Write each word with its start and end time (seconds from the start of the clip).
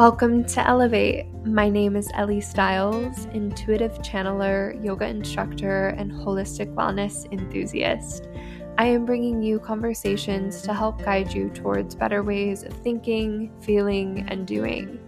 Welcome 0.00 0.44
to 0.44 0.66
Elevate. 0.66 1.26
My 1.44 1.68
name 1.68 1.94
is 1.94 2.08
Ellie 2.14 2.40
Stiles, 2.40 3.26
intuitive 3.34 3.92
channeler, 3.98 4.82
yoga 4.82 5.06
instructor, 5.06 5.88
and 5.88 6.10
holistic 6.10 6.74
wellness 6.74 7.30
enthusiast. 7.30 8.26
I 8.78 8.86
am 8.86 9.04
bringing 9.04 9.42
you 9.42 9.58
conversations 9.58 10.62
to 10.62 10.72
help 10.72 11.04
guide 11.04 11.34
you 11.34 11.50
towards 11.50 11.94
better 11.94 12.22
ways 12.22 12.62
of 12.62 12.72
thinking, 12.72 13.52
feeling, 13.60 14.24
and 14.28 14.46
doing. 14.46 14.98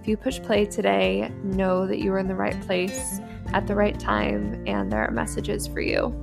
If 0.00 0.06
you 0.06 0.16
push 0.16 0.40
play 0.40 0.64
today, 0.64 1.28
know 1.42 1.84
that 1.88 1.98
you 1.98 2.12
are 2.12 2.20
in 2.20 2.28
the 2.28 2.36
right 2.36 2.60
place 2.66 3.18
at 3.52 3.66
the 3.66 3.74
right 3.74 3.98
time 3.98 4.62
and 4.68 4.92
there 4.92 5.04
are 5.04 5.10
messages 5.10 5.66
for 5.66 5.80
you. 5.80 6.14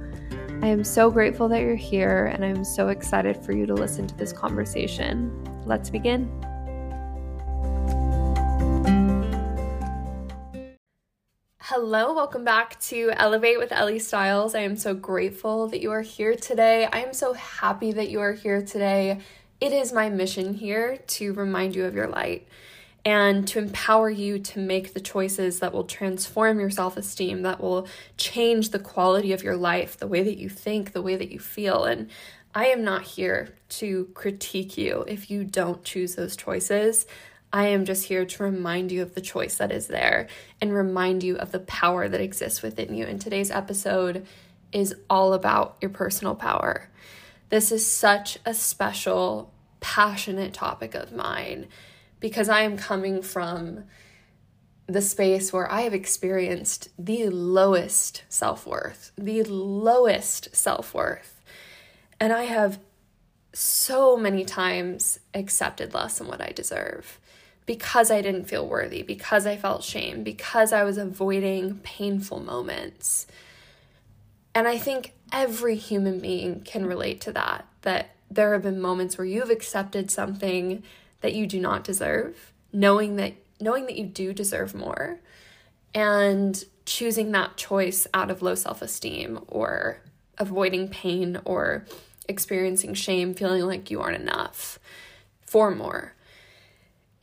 I 0.62 0.68
am 0.68 0.86
so 0.86 1.12
grateful 1.12 1.50
that 1.50 1.60
you're 1.60 1.76
here 1.76 2.28
and 2.28 2.46
I'm 2.46 2.64
so 2.64 2.88
excited 2.88 3.36
for 3.36 3.52
you 3.52 3.66
to 3.66 3.74
listen 3.74 4.08
to 4.08 4.16
this 4.16 4.32
conversation. 4.32 5.44
Let's 5.66 5.90
begin. 5.90 6.32
Hello, 11.68 12.14
welcome 12.14 12.44
back 12.44 12.78
to 12.82 13.14
Elevate 13.16 13.58
with 13.58 13.72
Ellie 13.72 13.98
Styles. 13.98 14.54
I 14.54 14.60
am 14.60 14.76
so 14.76 14.94
grateful 14.94 15.70
that 15.70 15.80
you 15.80 15.92
are 15.92 16.02
here 16.02 16.36
today. 16.36 16.90
I 16.92 17.00
am 17.04 17.14
so 17.14 17.32
happy 17.32 17.94
that 17.94 18.10
you 18.10 18.20
are 18.20 18.34
here 18.34 18.62
today. 18.62 19.22
It 19.62 19.72
is 19.72 19.94
my 19.94 20.10
mission 20.10 20.56
here 20.56 20.98
to 20.98 21.32
remind 21.32 21.74
you 21.74 21.86
of 21.86 21.96
your 21.96 22.10
light 22.10 22.50
and 23.06 23.48
to 23.48 23.60
empower 23.60 24.10
you 24.10 24.40
to 24.40 24.60
make 24.60 24.94
the 24.94 25.00
choices 25.00 25.62
that 25.62 25.72
will 25.72 25.86
transform 25.86 26.60
your 26.60 26.70
self 26.70 26.98
esteem, 26.98 27.44
that 27.44 27.62
will 27.62 27.88
change 28.18 28.72
the 28.72 28.80
quality 28.80 29.32
of 29.32 29.42
your 29.42 29.56
life, 29.56 29.96
the 29.98 30.08
way 30.08 30.22
that 30.22 30.38
you 30.38 30.50
think, 30.50 30.92
the 30.92 31.02
way 31.02 31.16
that 31.16 31.32
you 31.32 31.40
feel. 31.40 31.86
And 31.86 32.10
I 32.54 32.66
am 32.66 32.84
not 32.84 33.04
here 33.04 33.56
to 33.70 34.10
critique 34.14 34.78
you 34.78 35.06
if 35.08 35.32
you 35.32 35.46
don't 35.46 35.82
choose 35.86 36.16
those 36.16 36.36
choices. 36.36 37.06
I 37.54 37.68
am 37.68 37.86
just 37.86 38.06
here 38.06 38.26
to 38.26 38.44
remind 38.44 38.92
you 38.92 39.04
of 39.04 39.14
the 39.14 39.22
choice 39.22 39.58
that 39.58 39.72
is 39.72 39.86
there 39.86 40.28
and 40.60 40.74
remind 40.74 41.22
you 41.22 41.38
of 41.38 41.52
the 41.52 41.60
power 41.60 42.10
that 42.10 42.20
exists 42.20 42.64
within 42.64 42.96
you. 42.96 43.06
And 43.06 43.22
today's 43.22 43.52
episode 43.52 44.26
is 44.72 44.96
all 45.08 45.34
about 45.34 45.78
your 45.80 45.92
personal 45.92 46.34
power. 46.34 46.90
This 47.50 47.72
is 47.72 47.86
such 47.86 48.40
a 48.44 48.56
special, 48.56 49.54
passionate 49.82 50.56
topic 50.56 50.96
of 50.96 51.14
mine 51.14 51.68
because 52.20 52.50
I 52.50 52.62
am 52.62 52.76
coming 52.76 53.22
from 53.22 53.84
the 54.88 55.02
space 55.02 55.54
where 55.54 55.72
I 55.72 55.82
have 55.82 55.94
experienced 55.94 56.90
the 56.98 57.30
lowest 57.30 58.24
self 58.30 58.66
worth, 58.66 59.12
the 59.16 59.44
lowest 59.44 60.56
self 60.56 60.96
worth. 60.96 61.44
And 62.20 62.34
I 62.34 62.46
have 62.46 62.80
so 63.54 64.18
many 64.18 64.44
times 64.44 65.20
accepted 65.36 65.94
less 65.94 66.18
than 66.18 66.28
what 66.28 66.42
I 66.42 66.52
deserve 66.52 67.20
because 67.66 68.12
I 68.12 68.22
didn't 68.22 68.46
feel 68.46 68.68
worthy, 68.68 69.04
because 69.04 69.46
I 69.46 69.56
felt 69.56 69.84
shame, 69.84 70.24
because 70.24 70.74
I 70.74 70.84
was 70.84 70.98
avoiding 70.98 71.80
painful 71.80 72.40
moments. 72.40 73.28
And 74.54 74.68
I 74.68 74.78
think 74.78 75.14
every 75.32 75.76
human 75.76 76.20
being 76.20 76.62
can 76.62 76.86
relate 76.86 77.22
to 77.22 77.32
that, 77.32 77.66
that 77.82 78.12
there 78.30 78.54
have 78.54 78.64
been 78.64 78.82
moments 78.82 79.18
where 79.18 79.26
you've 79.26 79.50
accepted 79.50 80.12
something 80.12 80.84
that 81.22 81.34
you 81.34 81.48
do 81.48 81.60
not 81.60 81.84
deserve, 81.84 82.52
knowing 82.72 83.16
that 83.16 83.34
knowing 83.60 83.86
that 83.86 83.96
you 83.96 84.06
do 84.06 84.34
deserve 84.34 84.76
more 84.76 85.20
and 85.94 86.66
choosing 86.86 87.32
that 87.32 87.56
choice 87.56 88.06
out 88.14 88.30
of 88.30 88.42
low 88.42 88.56
self-esteem 88.56 89.40
or 89.48 90.02
avoiding 90.38 90.90
pain 90.90 91.40
or 91.46 91.86
experiencing 92.28 92.94
shame, 92.94 93.34
feeling 93.34 93.64
like 93.64 93.90
you 93.90 94.02
aren't 94.02 94.22
enough 94.22 94.80
for 95.46 95.72
more. 95.72 96.14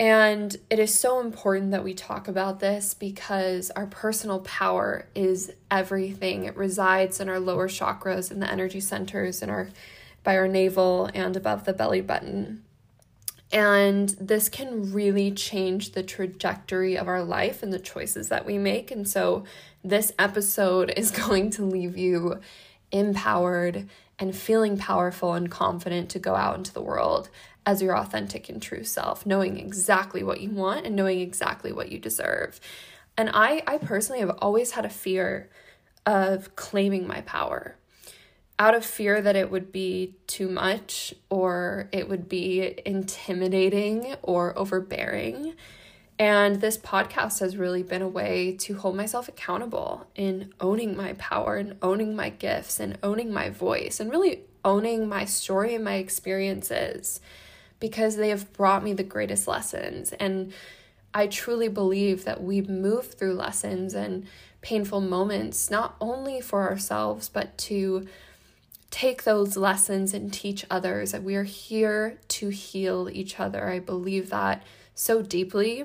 And 0.01 0.57
it 0.71 0.79
is 0.79 0.99
so 0.99 1.21
important 1.21 1.73
that 1.73 1.85
we 1.85 1.93
talk 1.93 2.27
about 2.27 2.59
this 2.59 2.95
because 2.95 3.71
our 3.73 3.85
personal 3.85 4.41
power 4.41 5.07
is 5.15 5.53
everything. 5.71 6.47
It 6.47 6.57
resides 6.57 7.21
in 7.21 7.29
our 7.29 7.39
lower 7.39 7.69
chakras 7.69 8.31
and 8.31 8.41
the 8.41 8.51
energy 8.51 8.81
centers 8.81 9.43
in 9.43 9.51
our 9.51 9.69
by 10.25 10.39
our 10.39 10.49
navel 10.49 11.11
and 11.13 11.37
above 11.37 11.67
the 11.67 11.75
belly 11.75 12.01
button. 12.01 12.65
And 13.53 14.09
this 14.19 14.49
can 14.49 14.91
really 14.91 15.33
change 15.33 15.93
the 15.93 16.03
trajectory 16.03 16.97
of 16.97 17.07
our 17.07 17.23
life 17.23 17.63
and 17.63 17.71
the 17.71 17.79
choices 17.79 18.31
that 18.31 18.47
we 18.47 18.57
make. 18.57 18.91
And 18.91 19.07
so 19.07 19.45
this 19.85 20.13
episode 20.19 20.95
is 20.97 21.11
going 21.27 21.51
to 21.51 21.63
leave 21.63 21.99
you 21.99 22.41
empowered 22.91 23.87
and 24.19 24.35
feeling 24.35 24.79
powerful 24.79 25.35
and 25.35 25.51
confident 25.51 26.09
to 26.11 26.19
go 26.19 26.37
out 26.37 26.57
into 26.57 26.73
the 26.73 26.83
world 26.83 27.29
as 27.67 27.83
your 27.83 27.97
authentic 27.97 28.49
and 28.49 28.61
true 28.61 28.85
self, 28.85 29.27
knowing 29.27 29.59
exactly 29.59 30.23
what 30.23 30.41
you 30.41 30.51
want 30.51 30.87
and 30.87 30.97
knowing 30.97 31.21
exactly 31.21 31.73
what 31.73 31.93
you 31.93 31.99
deserve. 31.99 32.61
And 33.17 33.31
I, 33.33 33.63
I 33.67 33.79
personally 33.79 34.21
have 34.21 34.37
always 34.39 34.73
had 34.73 34.85
a 34.85 34.91
fear 34.91 35.51
of 36.07 36.57
claiming 36.57 37.07
my 37.07 37.21
power 37.23 37.77
out 38.61 38.75
of 38.75 38.85
fear 38.85 39.23
that 39.23 39.37
it 39.37 39.51
would 39.51 39.73
be 39.73 40.15
too 40.27 40.47
much 40.47 41.15
or 41.31 41.89
it 41.93 42.11
would 42.11 42.29
be 42.29 42.79
intimidating 42.85 44.15
or 44.21 44.57
overbearing. 44.59 45.55
And 46.19 46.61
this 46.61 46.77
podcast 46.77 47.41
has 47.41 47.57
really 47.57 47.83
been 47.83 48.03
a 48.03 48.09
way 48.09 48.55
to 48.61 48.75
hold 48.75 48.97
myself 48.97 49.29
accountable 49.29 50.07
in 50.15 50.53
owning 50.61 50.95
my 50.95 51.15
power 51.15 51.57
and 51.57 51.79
owning 51.81 52.15
my 52.15 52.29
gifts 52.29 52.79
and 52.79 52.99
owning 53.03 53.33
my 53.33 53.49
voice 53.49 53.99
and 53.99 54.11
really 54.11 54.43
owning 54.63 55.09
my 55.09 55.25
story 55.25 55.75
and 55.75 55.83
my 55.83 55.95
experiences 55.95 57.23
because 57.81 58.17
they 58.17 58.29
have 58.29 58.53
brought 58.53 58.85
me 58.85 58.93
the 58.93 59.03
greatest 59.03 59.49
lessons. 59.49 60.13
And 60.13 60.53
I 61.13 61.27
truly 61.27 61.69
believe 61.69 62.25
that 62.25 62.43
we 62.43 62.61
move 62.63 63.15
through 63.15 63.35
lessons 63.35 63.95
and 63.95 64.27
painful 64.61 65.01
moments, 65.01 65.71
not 65.71 65.97
only 66.01 66.41
for 66.41 66.69
ourselves, 66.69 67.29
but 67.29 67.57
to 67.59 68.07
take 68.91 69.25
those 69.25 69.57
lessons 69.57 70.13
and 70.13 70.33
teach 70.33 70.65
others. 70.71 71.13
That 71.13 71.23
we 71.23 71.35
are 71.35 71.45
here 71.45 72.19
to 72.29 72.51
heal 72.51 73.09
each 73.11 73.41
other. 73.41 73.69
I 73.69 73.79
believe 73.79 74.31
that 74.31 74.63
so 74.95 75.23
deeply. 75.23 75.85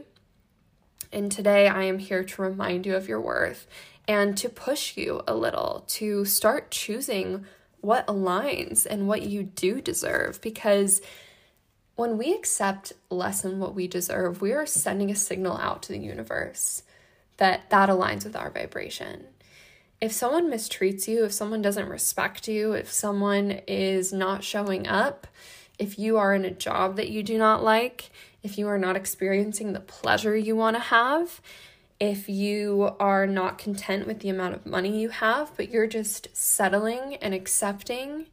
And 1.11 1.31
today 1.31 1.67
I 1.67 1.84
am 1.84 2.00
here 2.00 2.23
to 2.23 2.41
remind 2.41 2.85
you 2.85 2.95
of 2.95 3.07
your 3.07 3.22
worth 3.22 3.67
and 4.07 4.38
to 4.38 4.50
push 4.50 4.97
you 4.97 5.22
a 5.28 5.34
little 5.34 5.85
to 5.88 6.25
start 6.25 6.72
choosing 6.72 7.45
what 7.81 8.05
aligns 8.07 8.85
and 8.85 9.07
what 9.07 9.22
you 9.22 9.44
do 9.44 9.81
deserve 9.81 10.41
because 10.41 11.01
when 11.95 12.17
we 12.17 12.33
accept 12.33 12.94
less 13.09 13.41
than 13.41 13.59
what 13.59 13.73
we 13.73 13.88
deserve, 13.88 14.41
we 14.41 14.51
are 14.51 14.66
sending 14.66 15.09
a 15.09 15.16
signal 15.16 15.57
out 15.57 15.81
to 15.83 15.94
the 15.94 16.00
universe 16.00 16.83
that 17.38 17.69
that 17.69 17.89
aligns 17.89 18.23
with 18.23 18.35
our 18.35 18.50
vibration. 18.50 19.25
If 20.01 20.11
someone 20.11 20.51
mistreats 20.51 21.07
you, 21.07 21.23
if 21.23 21.31
someone 21.31 21.61
doesn't 21.61 21.88
respect 21.88 22.47
you, 22.47 22.73
if 22.73 22.91
someone 22.91 23.61
is 23.67 24.11
not 24.11 24.44
showing 24.44 24.88
up, 24.88 25.25
if 25.79 25.97
you 25.97 26.17
are 26.17 26.34
in 26.34 26.45
a 26.45 26.51
job 26.51 26.97
that 26.97 27.09
you 27.09 27.23
do 27.23 27.38
not 27.38 27.63
like, 27.63 28.09
if 28.44 28.57
you 28.57 28.67
are 28.67 28.78
not 28.78 28.95
experiencing 28.95 29.73
the 29.73 29.79
pleasure 29.79 30.35
you 30.35 30.55
want 30.55 30.75
to 30.75 30.81
have, 30.81 31.41
if 32.00 32.28
you 32.28 32.94
are 33.00 33.25
not 33.25 33.57
content 33.57 34.05
with 34.05 34.19
the 34.19 34.29
amount 34.29 34.53
of 34.53 34.66
money 34.66 35.01
you 35.01 35.09
have, 35.09 35.55
but 35.55 35.69
you're 35.69 35.88
just 35.88 36.28
settling 36.34 37.16
and 37.16 37.34
accepting, 37.34 38.28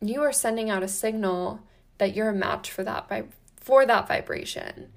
you 0.00 0.20
are 0.22 0.32
sending 0.32 0.68
out 0.68 0.82
a 0.82 0.88
signal 0.88 1.60
that 2.02 2.16
you're 2.16 2.30
a 2.30 2.34
match 2.34 2.68
for 2.68 2.82
that 2.82 3.08
for 3.56 3.86
that 3.86 4.08
vibration. 4.08 4.92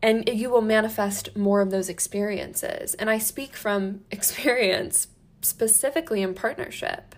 And 0.00 0.28
you 0.28 0.48
will 0.48 0.60
manifest 0.60 1.36
more 1.36 1.60
of 1.60 1.72
those 1.72 1.88
experiences. 1.88 2.94
And 2.94 3.10
i 3.10 3.18
speak 3.18 3.56
from 3.56 4.02
experience 4.12 5.08
specifically 5.40 6.22
in 6.22 6.34
partnership. 6.34 7.16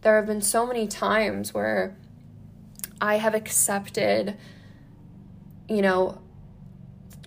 There 0.00 0.16
have 0.16 0.24
been 0.26 0.40
so 0.40 0.66
many 0.66 0.86
times 0.86 1.52
where 1.52 1.96
i 2.98 3.16
have 3.16 3.34
accepted 3.34 4.38
you 5.68 5.82
know 5.82 6.18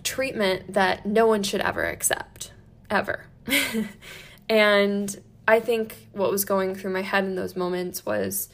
treatment 0.02 0.72
that 0.72 1.06
no 1.06 1.26
one 1.26 1.44
should 1.44 1.60
ever 1.60 1.84
accept 1.84 2.52
ever. 2.90 3.26
And 4.48 5.16
i 5.46 5.60
think 5.60 6.08
what 6.12 6.30
was 6.32 6.44
going 6.44 6.74
through 6.74 6.92
my 6.92 7.02
head 7.02 7.22
in 7.22 7.36
those 7.36 7.54
moments 7.54 8.04
was 8.04 8.48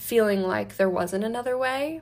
feeling 0.00 0.42
like 0.42 0.76
there 0.76 0.88
wasn't 0.88 1.22
another 1.22 1.58
way 1.58 2.00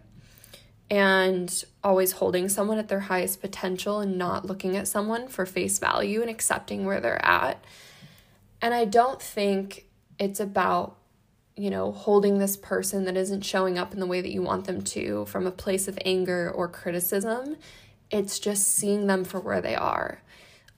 and 0.89 1.65
always 1.83 2.12
holding 2.12 2.49
someone 2.49 2.79
at 2.79 2.89
their 2.89 3.00
highest 3.00 3.41
potential 3.41 3.99
and 3.99 4.17
not 4.17 4.47
looking 4.47 4.77
at 4.77 4.87
someone 4.87 5.27
for 5.27 5.45
face 5.45 5.81
value 5.81 6.21
and 6.21 6.31
accepting 6.31 6.87
where 6.87 7.00
they're 7.00 7.23
at. 7.25 7.62
And 8.62 8.73
I 8.73 8.85
don't 8.85 9.21
think 9.21 9.87
it's 10.19 10.39
about, 10.39 10.97
you 11.56 11.71
know, 11.71 11.91
holding 11.91 12.39
this 12.39 12.56
person 12.56 13.05
that 13.05 13.17
isn't 13.17 13.45
showing 13.45 13.79
up 13.79 13.93
in 13.93 13.99
the 13.99 14.06
way 14.06 14.21
that 14.21 14.33
you 14.33 14.43
want 14.43 14.67
them 14.67 14.81
to 14.83 15.27
from 15.27 15.47
a 15.47 15.50
place 15.50 15.89
of 15.89 15.99
anger 16.05 16.50
or 16.50 16.69
criticism. 16.69 17.56
It's 18.11 18.39
just 18.39 18.69
seeing 18.69 19.09
them 19.09 19.25
for 19.25 19.41
where 19.41 19.61
they 19.61 19.75
are, 19.75 20.23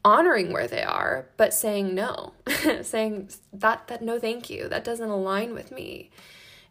honoring 0.05 0.52
where 0.52 0.67
they 0.67 0.82
are, 0.82 1.28
but 1.37 1.52
saying 1.52 1.94
no, 1.94 2.32
saying 2.82 3.28
that 3.52 3.87
that 3.88 4.02
no 4.02 4.19
thank 4.19 4.49
you, 4.50 4.69
that 4.69 4.84
doesn't 4.84 5.11
align 5.11 5.52
with 5.52 5.70
me. 5.70 6.11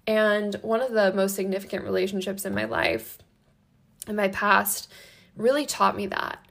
And 0.10 0.56
one 0.64 0.82
of 0.82 0.92
the 0.92 1.14
most 1.14 1.36
significant 1.36 1.84
relationships 1.84 2.44
in 2.44 2.56
my 2.56 2.66
life, 2.66 3.20
in 4.08 4.16
my 4.16 4.30
past, 4.30 4.92
really 5.36 5.68
taught 5.68 5.96
me 5.96 6.08
that. 6.08 6.44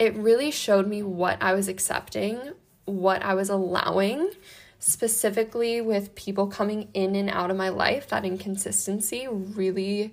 It 0.00 0.16
really 0.16 0.50
showed 0.50 0.88
me 0.88 1.04
what 1.04 1.40
I 1.40 1.54
was 1.54 1.68
accepting, 1.68 2.40
what 2.86 3.22
I 3.22 3.34
was 3.34 3.50
allowing, 3.50 4.30
specifically 4.80 5.80
with 5.80 6.16
people 6.16 6.48
coming 6.48 6.88
in 6.92 7.14
and 7.14 7.30
out 7.30 7.52
of 7.52 7.56
my 7.56 7.68
life. 7.68 8.08
That 8.08 8.24
inconsistency 8.24 9.28
really, 9.30 10.12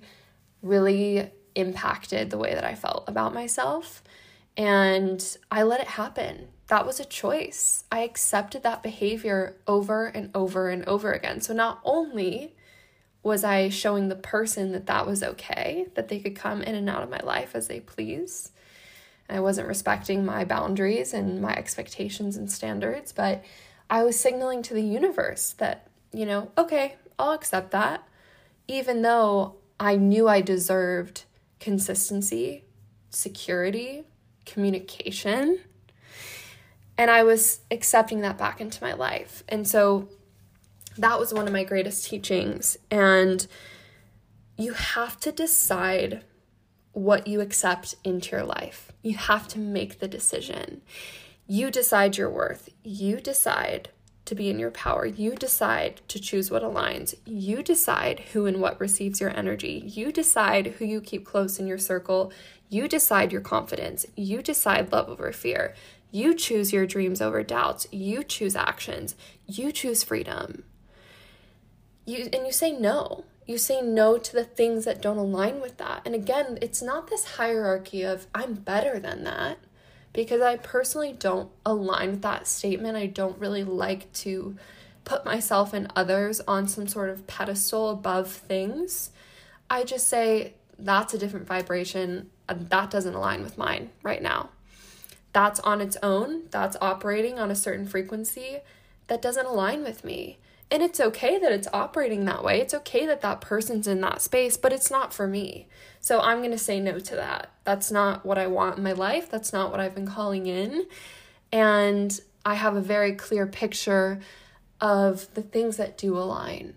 really 0.62 1.28
impacted 1.56 2.30
the 2.30 2.38
way 2.38 2.54
that 2.54 2.64
I 2.64 2.76
felt 2.76 3.08
about 3.08 3.34
myself. 3.34 4.04
And 4.56 5.36
I 5.50 5.64
let 5.64 5.80
it 5.80 5.88
happen. 5.88 6.50
That 6.68 6.86
was 6.86 7.00
a 7.00 7.04
choice. 7.04 7.82
I 7.90 8.02
accepted 8.02 8.62
that 8.62 8.84
behavior 8.84 9.56
over 9.66 10.06
and 10.06 10.30
over 10.36 10.68
and 10.68 10.84
over 10.84 11.12
again. 11.12 11.40
So 11.40 11.52
not 11.52 11.80
only 11.82 12.54
was 13.22 13.44
I 13.44 13.68
showing 13.68 14.08
the 14.08 14.16
person 14.16 14.72
that 14.72 14.86
that 14.86 15.06
was 15.06 15.22
okay, 15.22 15.86
that 15.94 16.08
they 16.08 16.18
could 16.18 16.34
come 16.34 16.62
in 16.62 16.74
and 16.74 16.88
out 16.88 17.02
of 17.02 17.10
my 17.10 17.20
life 17.22 17.54
as 17.54 17.68
they 17.68 17.80
please. 17.80 18.50
And 19.28 19.38
I 19.38 19.40
wasn't 19.40 19.68
respecting 19.68 20.24
my 20.24 20.44
boundaries 20.44 21.14
and 21.14 21.40
my 21.40 21.54
expectations 21.54 22.36
and 22.36 22.50
standards, 22.50 23.12
but 23.12 23.44
I 23.88 24.02
was 24.02 24.18
signaling 24.18 24.62
to 24.62 24.74
the 24.74 24.82
universe 24.82 25.52
that, 25.58 25.86
you 26.12 26.26
know, 26.26 26.50
okay, 26.58 26.96
I'll 27.18 27.32
accept 27.32 27.70
that, 27.70 28.06
even 28.66 29.02
though 29.02 29.56
I 29.78 29.96
knew 29.96 30.28
I 30.28 30.40
deserved 30.40 31.24
consistency, 31.60 32.64
security, 33.10 34.04
communication. 34.44 35.60
And 36.98 37.10
I 37.10 37.22
was 37.22 37.60
accepting 37.70 38.20
that 38.22 38.36
back 38.36 38.60
into 38.60 38.82
my 38.82 38.92
life. 38.92 39.44
And 39.48 39.66
so 39.66 40.08
that 40.98 41.18
was 41.18 41.32
one 41.32 41.46
of 41.46 41.52
my 41.52 41.64
greatest 41.64 42.06
teachings. 42.06 42.76
And 42.90 43.46
you 44.56 44.72
have 44.74 45.18
to 45.20 45.32
decide 45.32 46.24
what 46.92 47.26
you 47.26 47.40
accept 47.40 47.94
into 48.04 48.36
your 48.36 48.44
life. 48.44 48.92
You 49.02 49.16
have 49.16 49.48
to 49.48 49.58
make 49.58 49.98
the 49.98 50.08
decision. 50.08 50.82
You 51.46 51.70
decide 51.70 52.16
your 52.16 52.30
worth. 52.30 52.68
You 52.84 53.20
decide 53.20 53.88
to 54.26 54.34
be 54.34 54.50
in 54.50 54.58
your 54.58 54.70
power. 54.70 55.04
You 55.04 55.34
decide 55.34 56.00
to 56.08 56.20
choose 56.20 56.50
what 56.50 56.62
aligns. 56.62 57.14
You 57.24 57.62
decide 57.62 58.20
who 58.32 58.46
and 58.46 58.60
what 58.60 58.78
receives 58.78 59.20
your 59.20 59.36
energy. 59.36 59.82
You 59.86 60.12
decide 60.12 60.68
who 60.78 60.84
you 60.84 61.00
keep 61.00 61.24
close 61.24 61.58
in 61.58 61.66
your 61.66 61.78
circle. 61.78 62.32
You 62.68 62.86
decide 62.86 63.32
your 63.32 63.40
confidence. 63.40 64.06
You 64.14 64.42
decide 64.42 64.92
love 64.92 65.08
over 65.08 65.32
fear. 65.32 65.74
You 66.10 66.34
choose 66.34 66.72
your 66.72 66.86
dreams 66.86 67.20
over 67.20 67.42
doubts. 67.42 67.86
You 67.90 68.22
choose 68.22 68.54
actions. 68.54 69.16
You 69.46 69.72
choose 69.72 70.04
freedom 70.04 70.62
you 72.04 72.28
and 72.32 72.46
you 72.46 72.52
say 72.52 72.72
no. 72.72 73.24
You 73.46 73.58
say 73.58 73.82
no 73.82 74.18
to 74.18 74.32
the 74.32 74.44
things 74.44 74.84
that 74.84 75.02
don't 75.02 75.18
align 75.18 75.60
with 75.60 75.78
that. 75.78 76.02
And 76.04 76.14
again 76.14 76.58
it's 76.62 76.82
not 76.82 77.08
this 77.08 77.36
hierarchy 77.36 78.02
of 78.02 78.26
i'm 78.34 78.54
better 78.54 78.98
than 78.98 79.24
that 79.24 79.58
because 80.12 80.40
i 80.40 80.56
personally 80.56 81.12
don't 81.12 81.50
align 81.64 82.10
with 82.10 82.22
that 82.22 82.46
statement. 82.46 82.96
I 82.96 83.06
don't 83.06 83.38
really 83.38 83.64
like 83.64 84.12
to 84.14 84.56
put 85.04 85.24
myself 85.24 85.72
and 85.72 85.92
others 85.96 86.40
on 86.46 86.68
some 86.68 86.86
sort 86.86 87.10
of 87.10 87.26
pedestal 87.26 87.90
above 87.90 88.30
things. 88.30 89.10
I 89.68 89.84
just 89.84 90.06
say 90.06 90.54
that's 90.78 91.14
a 91.14 91.18
different 91.18 91.46
vibration 91.46 92.30
that 92.46 92.90
doesn't 92.90 93.14
align 93.14 93.42
with 93.42 93.58
mine 93.58 93.90
right 94.02 94.22
now. 94.22 94.50
That's 95.32 95.60
on 95.60 95.80
its 95.80 95.96
own. 96.02 96.42
That's 96.50 96.76
operating 96.80 97.38
on 97.38 97.50
a 97.50 97.54
certain 97.54 97.86
frequency 97.86 98.58
that 99.06 99.22
doesn't 99.22 99.46
align 99.46 99.82
with 99.82 100.04
me 100.04 100.38
and 100.72 100.82
it's 100.82 101.00
okay 101.00 101.38
that 101.38 101.52
it's 101.52 101.68
operating 101.74 102.24
that 102.24 102.42
way. 102.42 102.58
It's 102.58 102.72
okay 102.72 103.04
that 103.04 103.20
that 103.20 103.42
person's 103.42 103.86
in 103.86 104.00
that 104.00 104.22
space, 104.22 104.56
but 104.56 104.72
it's 104.72 104.90
not 104.90 105.12
for 105.12 105.26
me. 105.26 105.68
So 106.00 106.18
I'm 106.18 106.38
going 106.38 106.50
to 106.50 106.56
say 106.56 106.80
no 106.80 106.98
to 106.98 107.14
that. 107.16 107.50
That's 107.64 107.92
not 107.92 108.24
what 108.24 108.38
I 108.38 108.46
want 108.46 108.78
in 108.78 108.82
my 108.82 108.92
life. 108.92 109.30
That's 109.30 109.52
not 109.52 109.70
what 109.70 109.80
I've 109.80 109.94
been 109.94 110.06
calling 110.06 110.46
in. 110.46 110.86
And 111.52 112.18
I 112.46 112.54
have 112.54 112.74
a 112.74 112.80
very 112.80 113.12
clear 113.12 113.46
picture 113.46 114.20
of 114.80 115.32
the 115.34 115.42
things 115.42 115.76
that 115.76 115.98
do 115.98 116.16
align. 116.16 116.72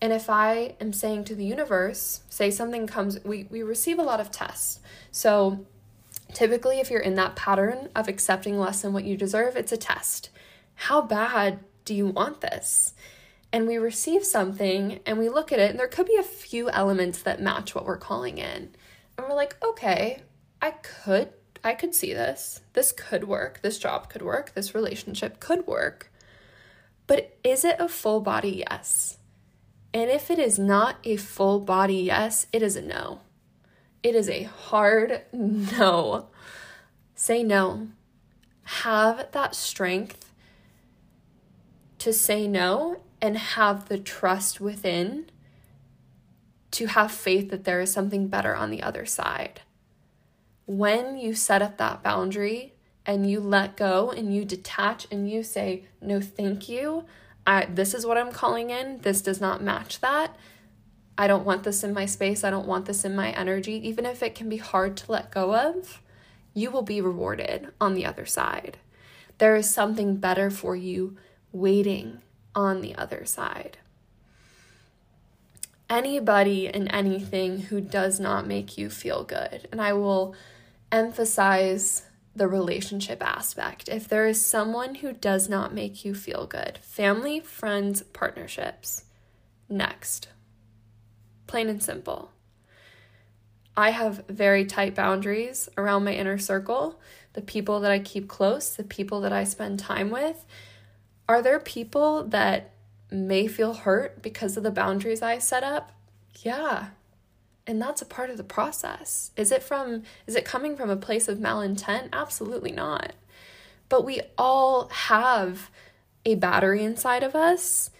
And 0.00 0.12
if 0.12 0.30
I 0.30 0.76
am 0.80 0.92
saying 0.92 1.24
to 1.24 1.34
the 1.34 1.44
universe, 1.44 2.20
say 2.28 2.52
something 2.52 2.86
comes, 2.86 3.18
we, 3.24 3.48
we 3.50 3.60
receive 3.60 3.98
a 3.98 4.04
lot 4.04 4.20
of 4.20 4.30
tests. 4.30 4.78
So 5.10 5.66
typically, 6.32 6.78
if 6.78 6.92
you're 6.92 7.00
in 7.00 7.16
that 7.16 7.34
pattern 7.34 7.88
of 7.96 8.06
accepting 8.06 8.56
less 8.56 8.82
than 8.82 8.92
what 8.92 9.02
you 9.02 9.16
deserve, 9.16 9.56
it's 9.56 9.72
a 9.72 9.76
test. 9.76 10.30
How 10.76 11.02
bad 11.02 11.58
do 11.84 11.92
you 11.92 12.06
want 12.06 12.40
this? 12.40 12.94
And 13.56 13.66
we 13.66 13.78
receive 13.78 14.22
something 14.22 15.00
and 15.06 15.16
we 15.16 15.30
look 15.30 15.50
at 15.50 15.58
it 15.58 15.70
and 15.70 15.80
there 15.80 15.88
could 15.88 16.04
be 16.04 16.16
a 16.16 16.22
few 16.22 16.68
elements 16.68 17.22
that 17.22 17.40
match 17.40 17.74
what 17.74 17.86
we're 17.86 17.96
calling 17.96 18.36
in. 18.36 18.68
And 19.16 19.26
we're 19.26 19.34
like 19.34 19.56
okay 19.64 20.20
i 20.60 20.72
could 20.72 21.30
i 21.64 21.72
could 21.72 21.94
see 21.94 22.12
this. 22.12 22.60
This 22.74 22.92
could 22.92 23.24
work. 23.24 23.62
This 23.62 23.78
job 23.78 24.10
could 24.10 24.20
work. 24.20 24.52
This 24.52 24.74
relationship 24.74 25.40
could 25.40 25.66
work. 25.66 26.12
But 27.06 27.38
is 27.42 27.64
it 27.64 27.76
a 27.78 27.88
full 27.88 28.20
body 28.20 28.62
yes? 28.68 29.16
And 29.94 30.10
if 30.10 30.30
it 30.30 30.38
is 30.38 30.58
not 30.58 30.96
a 31.04 31.16
full 31.16 31.60
body 31.60 32.02
yes 32.02 32.48
it 32.52 32.60
is 32.62 32.76
a 32.76 32.82
no. 32.82 33.20
It 34.02 34.14
is 34.14 34.28
a 34.28 34.42
hard 34.42 35.22
no. 35.32 36.26
Say 37.14 37.42
no. 37.42 37.88
Have 38.64 39.32
that 39.32 39.54
strength 39.54 40.30
to 42.00 42.12
say 42.12 42.46
no 42.46 43.00
and 43.20 43.36
have 43.36 43.88
the 43.88 43.98
trust 43.98 44.60
within 44.60 45.30
to 46.72 46.86
have 46.86 47.10
faith 47.10 47.50
that 47.50 47.64
there 47.64 47.80
is 47.80 47.92
something 47.92 48.28
better 48.28 48.54
on 48.54 48.70
the 48.70 48.82
other 48.82 49.06
side. 49.06 49.62
When 50.66 51.16
you 51.16 51.34
set 51.34 51.62
up 51.62 51.78
that 51.78 52.02
boundary 52.02 52.74
and 53.06 53.30
you 53.30 53.40
let 53.40 53.76
go 53.76 54.10
and 54.10 54.34
you 54.34 54.44
detach 54.44 55.06
and 55.10 55.30
you 55.30 55.42
say, 55.42 55.84
No, 56.00 56.20
thank 56.20 56.68
you. 56.68 57.04
I, 57.46 57.66
this 57.66 57.94
is 57.94 58.04
what 58.04 58.18
I'm 58.18 58.32
calling 58.32 58.70
in. 58.70 58.98
This 59.02 59.22
does 59.22 59.40
not 59.40 59.62
match 59.62 60.00
that. 60.00 60.36
I 61.16 61.28
don't 61.28 61.46
want 61.46 61.62
this 61.62 61.82
in 61.82 61.94
my 61.94 62.04
space. 62.04 62.44
I 62.44 62.50
don't 62.50 62.66
want 62.66 62.86
this 62.86 63.04
in 63.04 63.16
my 63.16 63.30
energy. 63.30 63.74
Even 63.88 64.04
if 64.04 64.22
it 64.22 64.34
can 64.34 64.48
be 64.48 64.58
hard 64.58 64.96
to 64.98 65.12
let 65.12 65.30
go 65.30 65.54
of, 65.54 66.02
you 66.52 66.70
will 66.70 66.82
be 66.82 67.00
rewarded 67.00 67.68
on 67.80 67.94
the 67.94 68.04
other 68.04 68.26
side. 68.26 68.78
There 69.38 69.56
is 69.56 69.70
something 69.70 70.16
better 70.16 70.50
for 70.50 70.74
you 70.74 71.16
waiting 71.52 72.20
on 72.56 72.80
the 72.80 72.96
other 72.96 73.24
side. 73.24 73.76
Anybody 75.88 76.66
and 76.66 76.90
anything 76.92 77.60
who 77.60 77.80
does 77.80 78.18
not 78.18 78.46
make 78.46 78.76
you 78.76 78.90
feel 78.90 79.22
good, 79.22 79.68
and 79.70 79.80
I 79.80 79.92
will 79.92 80.34
emphasize 80.90 82.06
the 82.34 82.48
relationship 82.48 83.22
aspect. 83.22 83.88
If 83.88 84.08
there 84.08 84.26
is 84.26 84.44
someone 84.44 84.96
who 84.96 85.12
does 85.12 85.48
not 85.48 85.72
make 85.72 86.04
you 86.04 86.14
feel 86.14 86.46
good, 86.46 86.78
family, 86.78 87.38
friends, 87.38 88.02
partnerships, 88.02 89.04
next. 89.68 90.28
Plain 91.46 91.68
and 91.68 91.82
simple. 91.82 92.32
I 93.76 93.90
have 93.90 94.24
very 94.28 94.64
tight 94.64 94.94
boundaries 94.94 95.68
around 95.76 96.04
my 96.04 96.14
inner 96.14 96.38
circle, 96.38 96.98
the 97.34 97.42
people 97.42 97.80
that 97.80 97.92
I 97.92 97.98
keep 97.98 98.26
close, 98.26 98.74
the 98.74 98.84
people 98.84 99.20
that 99.20 99.32
I 99.32 99.44
spend 99.44 99.78
time 99.78 100.10
with, 100.10 100.44
are 101.28 101.42
there 101.42 101.58
people 101.58 102.24
that 102.24 102.70
may 103.10 103.46
feel 103.46 103.74
hurt 103.74 104.22
because 104.22 104.56
of 104.56 104.62
the 104.62 104.70
boundaries 104.70 105.22
I 105.22 105.38
set 105.38 105.62
up? 105.62 105.92
Yeah. 106.42 106.88
And 107.66 107.82
that's 107.82 108.02
a 108.02 108.06
part 108.06 108.30
of 108.30 108.36
the 108.36 108.44
process. 108.44 109.32
Is 109.36 109.50
it 109.50 109.62
from 109.62 110.04
is 110.26 110.36
it 110.36 110.44
coming 110.44 110.76
from 110.76 110.90
a 110.90 110.96
place 110.96 111.26
of 111.28 111.38
malintent? 111.38 112.10
Absolutely 112.12 112.70
not. 112.70 113.12
But 113.88 114.04
we 114.04 114.20
all 114.38 114.88
have 114.88 115.70
a 116.24 116.34
battery 116.36 116.82
inside 116.82 117.22
of 117.22 117.34
us, 117.34 117.90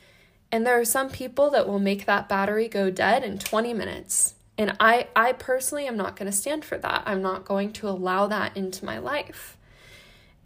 and 0.50 0.66
there 0.66 0.78
are 0.78 0.84
some 0.84 1.10
people 1.10 1.50
that 1.50 1.68
will 1.68 1.78
make 1.78 2.06
that 2.06 2.28
battery 2.28 2.68
go 2.68 2.90
dead 2.90 3.22
in 3.24 3.38
20 3.38 3.72
minutes. 3.72 4.34
And 4.58 4.76
I 4.78 5.08
I 5.16 5.32
personally 5.32 5.86
am 5.86 5.96
not 5.96 6.16
going 6.16 6.30
to 6.30 6.36
stand 6.36 6.64
for 6.64 6.78
that. 6.78 7.02
I'm 7.04 7.22
not 7.22 7.44
going 7.44 7.72
to 7.74 7.88
allow 7.88 8.26
that 8.28 8.56
into 8.56 8.84
my 8.84 8.98
life. 8.98 9.56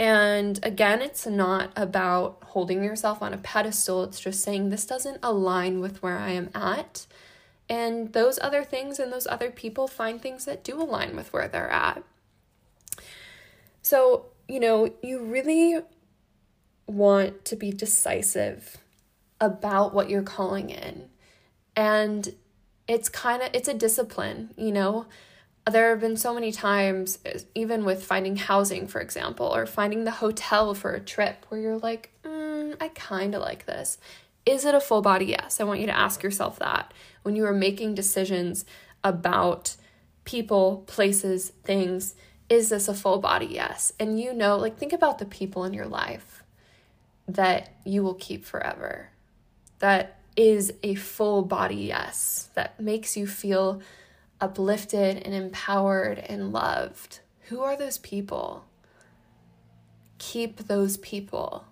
And 0.00 0.59
again, 0.62 1.02
it's 1.02 1.26
not 1.26 1.73
about 1.76 2.38
holding 2.42 2.83
yourself 2.83 3.21
on 3.21 3.35
a 3.35 3.37
pedestal. 3.37 4.02
It's 4.04 4.19
just 4.19 4.42
saying 4.42 4.71
this 4.71 4.87
doesn't 4.87 5.19
align 5.23 5.80
with 5.80 6.02
where 6.02 6.16
I 6.16 6.30
am 6.30 6.49
at. 6.54 7.07
And 7.69 8.14
those 8.14 8.38
other 8.40 8.64
things 8.64 8.99
and 8.99 9.12
those 9.12 9.26
other 9.26 9.50
people 9.50 9.87
find 9.87 10.21
things 10.21 10.47
that 10.47 10.64
do 10.64 10.80
align 10.80 11.16
with 11.16 11.35
where 11.35 11.49
they're 11.49 11.71
at. 11.71 12.02
So, 13.83 14.25
you 14.49 14.59
know, 14.59 14.90
you 15.02 15.23
really 15.23 15.83
want 16.87 17.45
to 17.45 17.54
be 17.54 17.71
decisive 17.71 18.78
about 19.38 19.92
what 19.92 20.09
you're 20.09 20.23
calling 20.23 20.71
in. 20.71 21.11
And 21.76 22.35
it's 22.88 23.11
kind 23.11 23.42
of 23.42 23.50
it's 23.52 23.69
a 23.69 23.75
discipline, 23.75 24.54
you 24.57 24.73
know 24.73 25.04
there 25.71 25.91
have 25.91 26.00
been 26.00 26.17
so 26.17 26.35
many 26.35 26.53
times, 26.53 27.19
even 27.55 27.85
with 27.85 28.05
finding 28.05 28.37
housing, 28.37 28.87
for 28.87 29.00
example, 29.00 29.47
or 29.47 29.67
finding 29.67 30.05
the 30.05 30.11
hotel 30.11 30.75
for 30.75 30.93
a 30.93 31.00
trip, 31.00 31.47
where 31.49 31.61
you're 31.61 31.79
like, 31.79 32.11
mm, 32.25 32.77
I 32.81 32.89
kind 32.89 33.35
of 33.35 33.41
like 33.41 33.67
this. 33.67 33.99
Is 34.47 34.65
it 34.65 34.75
a 34.75 34.81
full 34.81 35.03
body 35.03 35.27
yes? 35.27 35.61
I 35.61 35.65
want 35.65 35.81
you 35.81 35.87
to 35.87 35.97
ask 35.97 36.23
yourself 36.23 36.59
that 36.59 36.93
when 37.23 37.37
you 37.37 37.45
are 37.45 37.53
making 37.53 37.95
decisions 37.95 38.65
about 39.05 39.77
people, 40.25 40.85
places, 40.87 41.50
things. 41.65 42.15
is 42.49 42.69
this 42.69 42.89
a 42.89 42.95
full 42.95 43.19
body 43.19 43.47
yes? 43.47 43.93
And 44.00 44.21
you 44.21 44.35
know, 44.35 44.57
like, 44.57 44.77
think 44.77 44.93
about 44.93 45.19
the 45.19 45.25
people 45.25 45.65
in 45.65 45.73
your 45.73 45.87
life 45.87 46.43
that 47.29 47.71
you 47.85 48.03
will 48.03 48.15
keep 48.15 48.45
forever. 48.45 49.11
That 49.79 50.19
is 50.37 50.73
a 50.83 50.95
full 50.97 51.43
body 51.43 51.77
yes, 51.77 52.50
that 52.55 52.81
makes 52.81 53.17
you 53.17 53.27
feel 53.27 53.81
uplifted 54.40 55.18
and 55.18 55.35
empowered 55.35 56.18
and 56.18 56.52
loved. 56.52 57.20
Who 57.49 57.61
are 57.61 57.76
those 57.76 57.99
people? 57.99 58.64
Keep 60.18 60.66
those 60.66 60.97
people. 60.99 61.64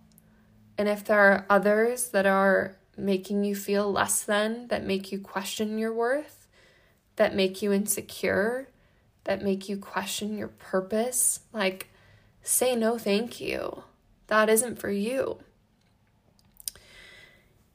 And 0.77 0.89
if 0.89 1.05
there 1.05 1.21
are 1.21 1.47
others 1.51 2.11
that 2.11 2.27
are 2.27 2.77
making 2.97 3.45
you 3.45 3.55
feel 3.55 3.91
less 3.91 4.23
than, 4.23 4.69
that 4.69 4.85
make 4.85 5.13
you 5.13 5.19
question 5.19 5.79
your 5.79 5.93
worth, 5.93 6.47
that 7.17 7.35
make 7.35 7.63
you 7.63 7.73
insecure, 7.73 8.69
that 9.25 9.43
make 9.43 9.69
you 9.69 9.77
question 9.77 10.39
your 10.39 10.49
purpose, 10.49 11.41
like 11.53 11.89
say 12.43 12.75
no 12.75 12.99
thank 12.99 13.41
you. 13.41 13.85
That 14.29 14.49
isn't 14.49 14.79
for 14.79 14.91
you. 14.91 15.39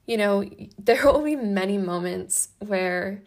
You 0.06 0.16
know, 0.16 0.50
there 0.78 1.04
will 1.04 1.22
be 1.22 1.36
many 1.36 1.78
moments 1.78 2.48
where 2.58 3.22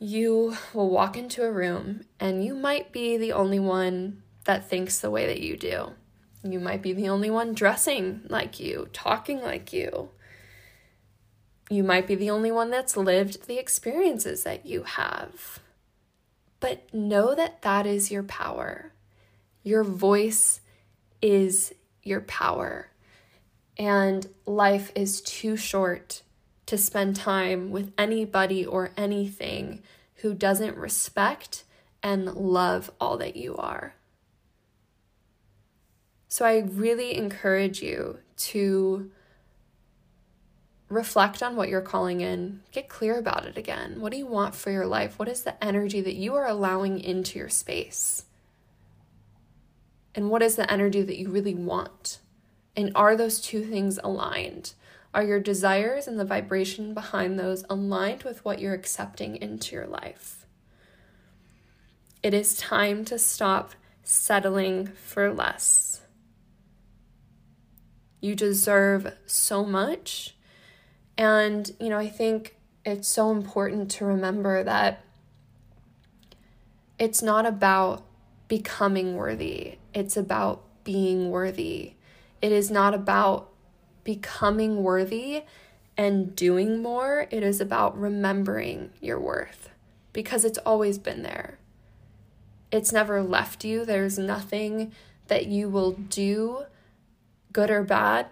you 0.00 0.56
will 0.72 0.88
walk 0.88 1.16
into 1.16 1.44
a 1.44 1.52
room 1.52 2.00
and 2.18 2.42
you 2.42 2.54
might 2.54 2.90
be 2.90 3.18
the 3.18 3.32
only 3.32 3.60
one 3.60 4.22
that 4.44 4.68
thinks 4.68 4.98
the 4.98 5.10
way 5.10 5.26
that 5.26 5.40
you 5.40 5.58
do. 5.58 5.92
You 6.42 6.58
might 6.58 6.80
be 6.80 6.94
the 6.94 7.10
only 7.10 7.28
one 7.28 7.52
dressing 7.52 8.22
like 8.30 8.58
you, 8.58 8.88
talking 8.94 9.42
like 9.42 9.74
you. 9.74 10.08
You 11.68 11.84
might 11.84 12.06
be 12.06 12.14
the 12.14 12.30
only 12.30 12.50
one 12.50 12.70
that's 12.70 12.96
lived 12.96 13.46
the 13.46 13.58
experiences 13.58 14.42
that 14.44 14.64
you 14.64 14.84
have. 14.84 15.60
But 16.60 16.92
know 16.94 17.34
that 17.34 17.60
that 17.60 17.86
is 17.86 18.10
your 18.10 18.22
power. 18.22 18.94
Your 19.62 19.84
voice 19.84 20.62
is 21.20 21.74
your 22.02 22.22
power. 22.22 22.90
And 23.76 24.26
life 24.46 24.92
is 24.94 25.20
too 25.20 25.58
short 25.58 26.22
to 26.66 26.78
spend 26.78 27.16
time 27.16 27.70
with 27.70 27.92
anybody 27.98 28.64
or 28.64 28.90
anything 28.96 29.82
who 30.16 30.34
doesn't 30.34 30.76
respect 30.76 31.64
and 32.02 32.26
love 32.34 32.90
all 33.00 33.16
that 33.18 33.36
you 33.36 33.56
are. 33.56 33.94
So 36.28 36.44
I 36.44 36.58
really 36.58 37.16
encourage 37.16 37.82
you 37.82 38.18
to 38.36 39.10
reflect 40.88 41.42
on 41.42 41.56
what 41.56 41.68
you're 41.68 41.80
calling 41.80 42.20
in, 42.20 42.60
get 42.72 42.88
clear 42.88 43.18
about 43.18 43.46
it 43.46 43.56
again. 43.56 44.00
What 44.00 44.12
do 44.12 44.18
you 44.18 44.26
want 44.26 44.54
for 44.54 44.70
your 44.70 44.86
life? 44.86 45.18
What 45.18 45.28
is 45.28 45.42
the 45.42 45.62
energy 45.64 46.00
that 46.00 46.14
you 46.14 46.34
are 46.34 46.46
allowing 46.46 47.00
into 47.00 47.38
your 47.38 47.48
space? 47.48 48.24
And 50.14 50.30
what 50.30 50.42
is 50.42 50.56
the 50.56 50.70
energy 50.70 51.02
that 51.02 51.18
you 51.18 51.30
really 51.30 51.54
want? 51.54 52.18
And 52.76 52.92
are 52.94 53.16
those 53.16 53.40
two 53.40 53.64
things 53.64 53.98
aligned? 54.02 54.74
Are 55.12 55.24
your 55.24 55.40
desires 55.40 56.06
and 56.06 56.18
the 56.18 56.24
vibration 56.24 56.94
behind 56.94 57.38
those 57.38 57.64
aligned 57.68 58.22
with 58.22 58.44
what 58.44 58.60
you're 58.60 58.74
accepting 58.74 59.36
into 59.36 59.74
your 59.74 59.86
life? 59.86 60.46
It 62.22 62.32
is 62.32 62.56
time 62.56 63.04
to 63.06 63.18
stop 63.18 63.72
settling 64.04 64.86
for 64.86 65.32
less. 65.32 66.02
You 68.20 68.34
deserve 68.34 69.14
so 69.26 69.64
much 69.64 70.36
and, 71.16 71.70
you 71.78 71.88
know, 71.88 71.98
I 71.98 72.08
think 72.08 72.56
it's 72.84 73.08
so 73.08 73.30
important 73.30 73.90
to 73.92 74.04
remember 74.04 74.64
that 74.64 75.04
it's 76.98 77.22
not 77.22 77.46
about 77.46 78.04
becoming 78.48 79.16
worthy, 79.16 79.76
it's 79.92 80.16
about 80.16 80.64
being 80.84 81.30
worthy. 81.30 81.94
It 82.40 82.52
is 82.52 82.70
not 82.70 82.94
about 82.94 83.49
becoming 84.14 84.82
worthy 84.82 85.44
and 85.96 86.34
doing 86.34 86.82
more, 86.82 87.28
it 87.30 87.44
is 87.44 87.60
about 87.60 87.96
remembering 87.96 88.90
your 89.00 89.20
worth 89.20 89.70
because 90.12 90.44
it's 90.44 90.58
always 90.58 90.98
been 90.98 91.22
there. 91.22 91.58
It's 92.72 92.92
never 92.92 93.22
left 93.22 93.64
you. 93.64 93.84
There's 93.84 94.18
nothing 94.18 94.92
that 95.28 95.46
you 95.46 95.68
will 95.68 95.92
do, 95.92 96.64
good 97.52 97.70
or 97.70 97.84
bad, 97.84 98.26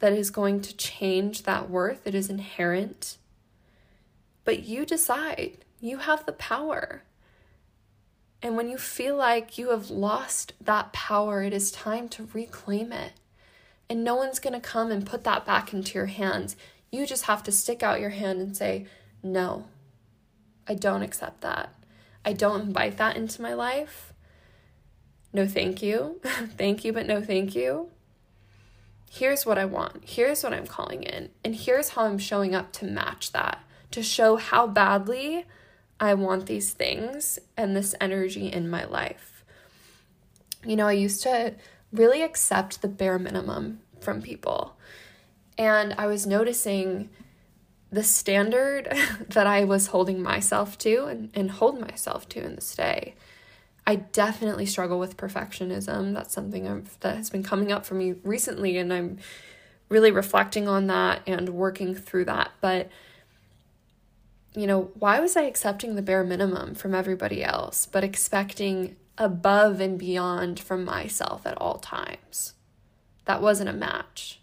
that 0.00 0.12
is 0.12 0.28
going 0.28 0.60
to 0.60 0.76
change 0.76 1.44
that 1.44 1.70
worth. 1.70 2.06
It 2.06 2.14
is 2.14 2.28
inherent. 2.28 3.16
But 4.44 4.64
you 4.64 4.84
decide, 4.84 5.64
you 5.80 5.96
have 5.96 6.26
the 6.26 6.32
power. 6.32 7.04
And 8.42 8.54
when 8.54 8.68
you 8.68 8.76
feel 8.76 9.16
like 9.16 9.56
you 9.56 9.70
have 9.70 9.88
lost 9.88 10.52
that 10.60 10.92
power, 10.92 11.42
it 11.42 11.54
is 11.54 11.70
time 11.70 12.10
to 12.10 12.28
reclaim 12.34 12.92
it. 12.92 13.12
And 13.90 14.02
no 14.02 14.14
one's 14.14 14.38
going 14.38 14.54
to 14.54 14.60
come 14.60 14.90
and 14.90 15.04
put 15.04 15.24
that 15.24 15.44
back 15.44 15.74
into 15.74 15.98
your 15.98 16.06
hands. 16.06 16.56
You 16.90 17.06
just 17.06 17.24
have 17.24 17.42
to 17.42 17.52
stick 17.52 17.82
out 17.82 18.00
your 18.00 18.10
hand 18.10 18.40
and 18.40 18.56
say, 18.56 18.86
No, 19.22 19.66
I 20.66 20.74
don't 20.74 21.02
accept 21.02 21.42
that. 21.42 21.74
I 22.24 22.32
don't 22.32 22.62
invite 22.62 22.96
that 22.96 23.16
into 23.16 23.42
my 23.42 23.52
life. 23.52 24.14
No, 25.32 25.46
thank 25.46 25.82
you. 25.82 26.20
thank 26.24 26.84
you, 26.84 26.92
but 26.94 27.06
no, 27.06 27.20
thank 27.20 27.54
you 27.54 27.90
here's 29.10 29.44
what 29.44 29.58
I 29.58 29.64
want, 29.64 30.04
here's 30.06 30.42
what 30.42 30.54
I'm 30.54 30.66
calling 30.66 31.02
in, 31.02 31.30
and 31.44 31.54
here's 31.54 31.90
how 31.90 32.04
I'm 32.04 32.18
showing 32.18 32.54
up 32.54 32.72
to 32.74 32.84
match 32.84 33.32
that, 33.32 33.58
to 33.90 34.02
show 34.02 34.36
how 34.36 34.68
badly 34.68 35.44
I 35.98 36.14
want 36.14 36.46
these 36.46 36.72
things 36.72 37.38
and 37.56 37.76
this 37.76 37.94
energy 38.00 38.46
in 38.46 38.70
my 38.70 38.84
life. 38.84 39.44
You 40.64 40.76
know, 40.76 40.86
I 40.86 40.92
used 40.92 41.22
to 41.24 41.54
really 41.92 42.22
accept 42.22 42.82
the 42.82 42.88
bare 42.88 43.18
minimum 43.18 43.80
from 44.00 44.22
people, 44.22 44.76
and 45.58 45.94
I 45.98 46.06
was 46.06 46.26
noticing 46.26 47.10
the 47.90 48.04
standard 48.04 48.92
that 49.28 49.46
I 49.46 49.64
was 49.64 49.88
holding 49.88 50.22
myself 50.22 50.78
to 50.78 51.06
and, 51.06 51.30
and 51.34 51.50
hold 51.50 51.80
myself 51.80 52.28
to 52.30 52.42
in 52.42 52.54
this 52.54 52.74
day 52.74 53.14
I 53.90 53.96
definitely 53.96 54.66
struggle 54.66 55.00
with 55.00 55.16
perfectionism. 55.16 56.14
That's 56.14 56.32
something 56.32 56.68
I've, 56.68 56.98
that 57.00 57.16
has 57.16 57.30
been 57.30 57.42
coming 57.42 57.72
up 57.72 57.84
for 57.84 57.94
me 57.94 58.14
recently, 58.22 58.78
and 58.78 58.92
I'm 58.92 59.18
really 59.88 60.12
reflecting 60.12 60.68
on 60.68 60.86
that 60.86 61.22
and 61.26 61.48
working 61.48 61.96
through 61.96 62.26
that. 62.26 62.52
But, 62.60 62.88
you 64.54 64.68
know, 64.68 64.92
why 64.94 65.18
was 65.18 65.36
I 65.36 65.42
accepting 65.42 65.96
the 65.96 66.02
bare 66.02 66.22
minimum 66.22 66.76
from 66.76 66.94
everybody 66.94 67.42
else, 67.42 67.84
but 67.84 68.04
expecting 68.04 68.94
above 69.18 69.80
and 69.80 69.98
beyond 69.98 70.60
from 70.60 70.84
myself 70.84 71.46
at 71.46 71.58
all 71.58 71.78
times? 71.78 72.54
That 73.24 73.42
wasn't 73.42 73.70
a 73.70 73.74
match. 73.74 74.40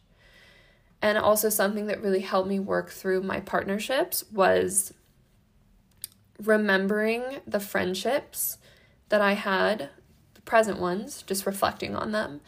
And 1.01 1.17
also, 1.17 1.49
something 1.49 1.87
that 1.87 2.01
really 2.01 2.21
helped 2.21 2.49
me 2.49 2.59
work 2.59 2.89
through 2.89 3.21
my 3.21 3.39
partnerships 3.39 4.23
was 4.31 4.93
remembering 6.41 7.23
the 7.45 7.59
friendships 7.59 8.57
that 9.09 9.21
I 9.21 9.33
had, 9.33 9.89
the 10.33 10.41
present 10.41 10.79
ones, 10.79 11.23
just 11.23 11.45
reflecting 11.45 11.95
on 11.95 12.11
them 12.11 12.41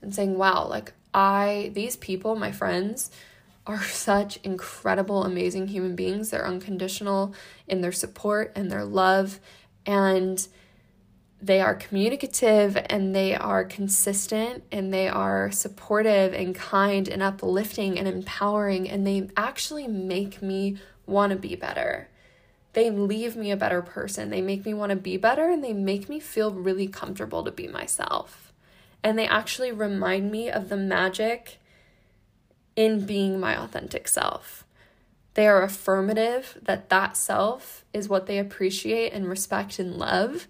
and 0.00 0.14
saying, 0.14 0.38
wow, 0.38 0.66
like 0.66 0.92
I, 1.12 1.70
these 1.74 1.96
people, 1.96 2.36
my 2.36 2.52
friends, 2.52 3.10
are 3.66 3.82
such 3.82 4.38
incredible, 4.44 5.24
amazing 5.24 5.68
human 5.68 5.94
beings. 5.94 6.30
They're 6.30 6.46
unconditional 6.46 7.34
in 7.66 7.80
their 7.80 7.92
support 7.92 8.52
and 8.54 8.70
their 8.70 8.84
love, 8.84 9.40
and 9.84 10.46
they 11.40 11.60
are 11.60 11.74
communicative 11.74 12.76
and 12.90 13.14
they 13.14 13.34
are 13.34 13.64
consistent 13.64 14.64
and 14.72 14.92
they 14.92 15.08
are 15.08 15.50
supportive 15.50 16.32
and 16.34 16.54
kind 16.54 17.08
and 17.08 17.22
uplifting 17.22 17.98
and 17.98 18.08
empowering, 18.08 18.88
and 18.88 19.06
they 19.06 19.28
actually 19.36 19.86
make 19.86 20.42
me 20.42 20.78
want 21.06 21.30
to 21.32 21.38
be 21.38 21.54
better 21.54 22.08
they 22.78 22.90
leave 22.90 23.34
me 23.34 23.50
a 23.50 23.56
better 23.56 23.82
person. 23.82 24.30
They 24.30 24.40
make 24.40 24.64
me 24.64 24.72
want 24.72 24.90
to 24.90 24.96
be 24.96 25.16
better 25.16 25.50
and 25.50 25.64
they 25.64 25.72
make 25.72 26.08
me 26.08 26.20
feel 26.20 26.52
really 26.52 26.86
comfortable 26.86 27.42
to 27.42 27.50
be 27.50 27.66
myself. 27.66 28.52
And 29.02 29.18
they 29.18 29.26
actually 29.26 29.72
remind 29.72 30.30
me 30.30 30.48
of 30.48 30.68
the 30.68 30.76
magic 30.76 31.58
in 32.76 33.04
being 33.04 33.40
my 33.40 33.60
authentic 33.60 34.06
self. 34.06 34.64
They 35.34 35.48
are 35.48 35.62
affirmative 35.62 36.58
that 36.62 36.88
that 36.90 37.16
self 37.16 37.84
is 37.92 38.08
what 38.08 38.26
they 38.26 38.38
appreciate 38.38 39.12
and 39.12 39.28
respect 39.28 39.80
and 39.80 39.96
love. 39.96 40.46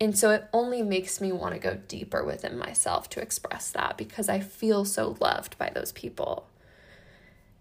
And 0.00 0.16
so 0.16 0.30
it 0.30 0.48
only 0.52 0.82
makes 0.82 1.20
me 1.20 1.32
want 1.32 1.54
to 1.54 1.60
go 1.60 1.74
deeper 1.88 2.22
within 2.24 2.56
myself 2.56 3.10
to 3.10 3.20
express 3.20 3.70
that 3.72 3.96
because 3.96 4.28
I 4.28 4.38
feel 4.40 4.84
so 4.84 5.16
loved 5.20 5.58
by 5.58 5.70
those 5.70 5.90
people. 5.90 6.46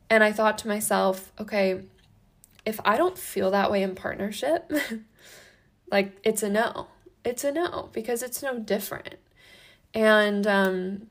And 0.09 0.23
I 0.23 0.31
thought 0.31 0.57
to 0.59 0.67
myself, 0.67 1.31
okay, 1.39 1.81
if 2.65 2.79
I 2.85 2.95
don't 2.95 3.17
feel 3.17 3.51
that 3.51 3.71
way 3.71 3.81
in 3.81 3.95
partnership, 3.95 4.71
like 5.91 6.17
it's 6.23 6.43
a 6.43 6.49
no. 6.49 6.87
It's 7.25 7.43
a 7.43 7.51
no 7.51 7.89
because 7.91 8.21
it's 8.21 8.43
no 8.43 8.59
different. 8.59 9.15
And 9.93 10.45
um, 10.45 11.07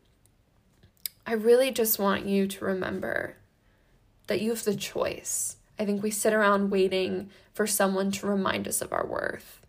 I 1.27 1.33
really 1.33 1.73
just 1.73 1.99
want 1.99 2.27
you 2.27 2.47
to 2.47 2.65
remember 2.65 3.37
that 4.29 4.41
you 4.41 4.51
have 4.51 4.65
the 4.65 4.77
choice. 4.77 5.57
I 5.79 5.85
think 5.85 6.03
we 6.03 6.11
sit 6.11 6.33
around 6.33 6.71
waiting 6.71 7.31
for 7.53 7.67
someone 7.67 8.11
to 8.13 8.27
remind 8.27 8.69
us 8.69 8.81
of 8.81 8.93
our 8.93 9.07
worth. 9.07 9.61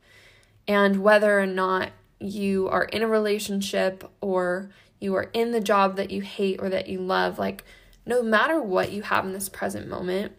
And 0.68 1.02
whether 1.02 1.40
or 1.40 1.46
not 1.46 1.92
you 2.20 2.68
are 2.70 2.84
in 2.86 3.02
a 3.02 3.08
relationship 3.08 4.10
or 4.22 4.70
you 5.00 5.16
are 5.16 5.30
in 5.34 5.52
the 5.52 5.62
job 5.62 5.96
that 5.96 6.12
you 6.12 6.22
hate 6.22 6.60
or 6.62 6.70
that 6.70 6.88
you 6.88 7.00
love, 7.00 7.40
like 7.40 7.64
no 8.06 8.24
matter 8.24 8.62
what 8.62 8.92
you 8.92 9.04
have 9.04 9.26
in 9.26 9.34
this 9.34 9.50
present 9.50 9.88
moment, 9.88 10.34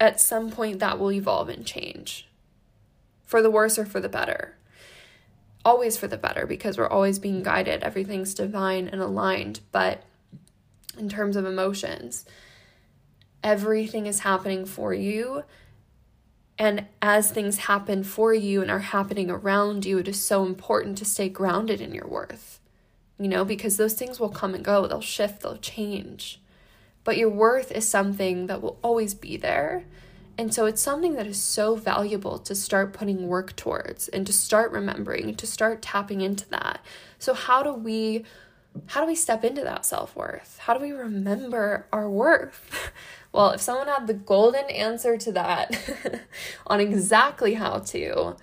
at 0.00 0.20
some 0.20 0.50
point 0.50 0.80
that 0.80 0.98
will 0.98 1.12
evolve 1.12 1.48
and 1.48 1.64
change 1.64 2.28
for 3.24 3.40
the 3.40 3.50
worse 3.50 3.78
or 3.78 3.86
for 3.86 4.00
the 4.00 4.08
better. 4.08 4.56
Always 5.64 5.96
for 5.96 6.08
the 6.08 6.16
better 6.16 6.44
because 6.44 6.76
we're 6.76 6.88
always 6.88 7.20
being 7.20 7.42
guided. 7.42 7.84
Everything's 7.84 8.34
divine 8.34 8.88
and 8.88 9.00
aligned. 9.00 9.60
But 9.70 10.02
in 10.98 11.08
terms 11.08 11.36
of 11.36 11.44
emotions, 11.44 12.24
everything 13.44 14.06
is 14.06 14.20
happening 14.20 14.64
for 14.66 14.92
you. 14.92 15.44
And 16.62 16.86
as 17.02 17.28
things 17.28 17.58
happen 17.58 18.04
for 18.04 18.32
you 18.32 18.62
and 18.62 18.70
are 18.70 18.78
happening 18.78 19.28
around 19.28 19.84
you, 19.84 19.98
it 19.98 20.06
is 20.06 20.22
so 20.22 20.46
important 20.46 20.96
to 20.98 21.04
stay 21.04 21.28
grounded 21.28 21.80
in 21.80 21.92
your 21.92 22.06
worth, 22.06 22.60
you 23.18 23.26
know, 23.26 23.44
because 23.44 23.78
those 23.78 23.94
things 23.94 24.20
will 24.20 24.28
come 24.28 24.54
and 24.54 24.64
go, 24.64 24.86
they'll 24.86 25.00
shift, 25.00 25.42
they'll 25.42 25.56
change. 25.56 26.40
But 27.02 27.16
your 27.16 27.30
worth 27.30 27.72
is 27.72 27.88
something 27.88 28.46
that 28.46 28.62
will 28.62 28.78
always 28.80 29.12
be 29.12 29.36
there. 29.36 29.86
And 30.38 30.54
so 30.54 30.66
it's 30.66 30.80
something 30.80 31.14
that 31.14 31.26
is 31.26 31.42
so 31.42 31.74
valuable 31.74 32.38
to 32.38 32.54
start 32.54 32.92
putting 32.92 33.26
work 33.26 33.56
towards 33.56 34.06
and 34.06 34.24
to 34.24 34.32
start 34.32 34.70
remembering, 34.70 35.34
to 35.34 35.46
start 35.48 35.82
tapping 35.82 36.20
into 36.20 36.48
that. 36.50 36.80
So 37.18 37.34
how 37.34 37.64
do 37.64 37.74
we 37.74 38.24
how 38.86 39.02
do 39.02 39.06
we 39.06 39.14
step 39.14 39.44
into 39.44 39.62
that 39.64 39.84
self-worth? 39.84 40.58
How 40.60 40.72
do 40.72 40.80
we 40.80 40.92
remember 40.92 41.86
our 41.92 42.08
worth? 42.08 42.92
well, 43.32 43.50
if 43.50 43.60
someone 43.60 43.88
had 43.88 44.06
the 44.06 44.14
golden 44.14 44.70
answer 44.70 45.16
to 45.16 45.32
that 45.32 45.74
on 46.66 46.80
exactly 46.80 47.54
how 47.54 47.78
to, 47.78 48.36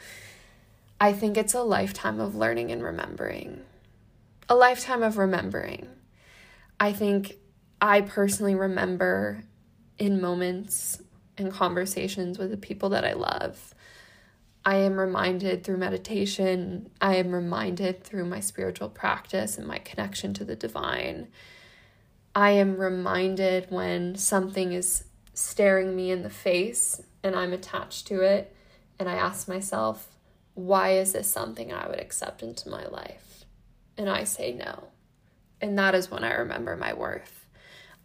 I 0.99 1.13
think 1.13 1.37
it's 1.37 1.53
a 1.53 1.61
lifetime 1.61 2.19
of 2.19 2.35
learning 2.35 2.71
and 2.71 2.83
remembering. 2.83 3.61
A 4.49 4.55
lifetime 4.55 5.03
of 5.03 5.17
remembering. 5.17 5.87
I 6.79 6.91
think 6.91 7.35
I 7.79 8.01
personally 8.01 8.55
remember 8.55 9.43
in 9.99 10.19
moments 10.19 11.01
and 11.37 11.51
conversations 11.51 12.39
with 12.39 12.49
the 12.49 12.57
people 12.57 12.89
that 12.89 13.05
I 13.05 13.13
love. 13.13 13.75
I 14.65 14.77
am 14.77 14.99
reminded 14.99 15.63
through 15.63 15.77
meditation, 15.77 16.89
I 16.99 17.15
am 17.15 17.31
reminded 17.31 18.03
through 18.03 18.25
my 18.25 18.39
spiritual 18.39 18.89
practice 18.89 19.57
and 19.57 19.67
my 19.67 19.77
connection 19.79 20.33
to 20.35 20.43
the 20.43 20.55
divine. 20.55 21.27
I 22.39 22.51
am 22.51 22.77
reminded 22.77 23.65
when 23.69 24.15
something 24.15 24.71
is 24.71 25.03
staring 25.33 25.93
me 25.93 26.09
in 26.09 26.23
the 26.23 26.29
face 26.29 27.01
and 27.21 27.35
I'm 27.35 27.51
attached 27.51 28.07
to 28.07 28.21
it, 28.21 28.55
and 28.97 29.09
I 29.09 29.15
ask 29.15 29.49
myself, 29.49 30.07
why 30.53 30.91
is 30.91 31.11
this 31.11 31.29
something 31.29 31.73
I 31.73 31.89
would 31.89 31.99
accept 31.99 32.41
into 32.41 32.69
my 32.69 32.85
life? 32.87 33.43
And 33.97 34.09
I 34.09 34.23
say 34.23 34.53
no. 34.53 34.85
And 35.59 35.77
that 35.77 35.93
is 35.93 36.09
when 36.09 36.23
I 36.23 36.31
remember 36.31 36.77
my 36.77 36.93
worth. 36.93 37.45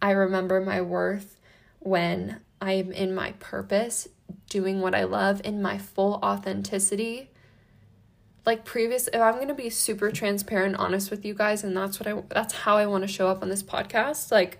I 0.02 0.10
remember 0.10 0.60
my 0.60 0.80
worth 0.80 1.38
when 1.78 2.40
I 2.60 2.72
am 2.72 2.90
in 2.90 3.14
my 3.14 3.34
purpose, 3.38 4.08
doing 4.50 4.80
what 4.80 4.96
I 4.96 5.04
love 5.04 5.42
in 5.44 5.62
my 5.62 5.78
full 5.78 6.14
authenticity. 6.24 7.30
Like 8.46 8.64
previous 8.64 9.08
if 9.08 9.20
I'm 9.20 9.36
going 9.36 9.48
to 9.48 9.54
be 9.54 9.70
super 9.70 10.10
transparent 10.10 10.76
honest 10.76 11.10
with 11.10 11.24
you 11.24 11.34
guys 11.34 11.64
and 11.64 11.76
that's 11.76 11.98
what 11.98 12.06
I 12.06 12.22
that's 12.28 12.54
how 12.54 12.76
I 12.76 12.86
want 12.86 13.02
to 13.02 13.08
show 13.08 13.28
up 13.28 13.42
on 13.42 13.48
this 13.48 13.62
podcast, 13.62 14.30
like 14.30 14.58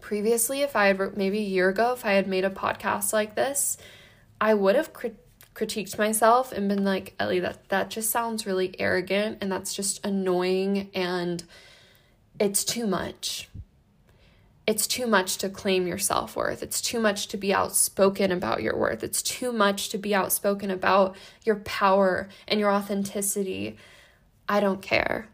previously 0.00 0.62
if 0.62 0.76
I 0.76 0.88
had 0.88 1.16
maybe 1.16 1.38
a 1.38 1.42
year 1.42 1.68
ago 1.68 1.92
if 1.92 2.04
I 2.04 2.12
had 2.12 2.26
made 2.26 2.44
a 2.44 2.50
podcast 2.50 3.12
like 3.12 3.34
this, 3.34 3.78
I 4.40 4.54
would 4.54 4.74
have 4.74 4.92
crit- 4.92 5.24
critiqued 5.54 5.98
myself 5.98 6.52
and 6.52 6.68
been 6.68 6.84
like, 6.84 7.14
"Ellie, 7.18 7.40
that 7.40 7.68
that 7.70 7.90
just 7.90 8.10
sounds 8.10 8.46
really 8.46 8.74
arrogant 8.78 9.38
and 9.40 9.50
that's 9.50 9.74
just 9.74 10.04
annoying 10.04 10.90
and 10.94 11.42
it's 12.38 12.64
too 12.64 12.86
much." 12.86 13.48
It's 14.70 14.86
too 14.86 15.08
much 15.08 15.36
to 15.38 15.48
claim 15.48 15.88
your 15.88 15.98
self 15.98 16.36
worth. 16.36 16.62
It's 16.62 16.80
too 16.80 17.00
much 17.00 17.26
to 17.28 17.36
be 17.36 17.52
outspoken 17.52 18.30
about 18.30 18.62
your 18.62 18.76
worth. 18.76 19.02
It's 19.02 19.20
too 19.20 19.52
much 19.52 19.88
to 19.88 19.98
be 19.98 20.14
outspoken 20.14 20.70
about 20.70 21.16
your 21.44 21.56
power 21.56 22.28
and 22.46 22.60
your 22.60 22.70
authenticity. 22.70 23.76
I 24.48 24.60
don't 24.60 24.80
care. 24.80 25.26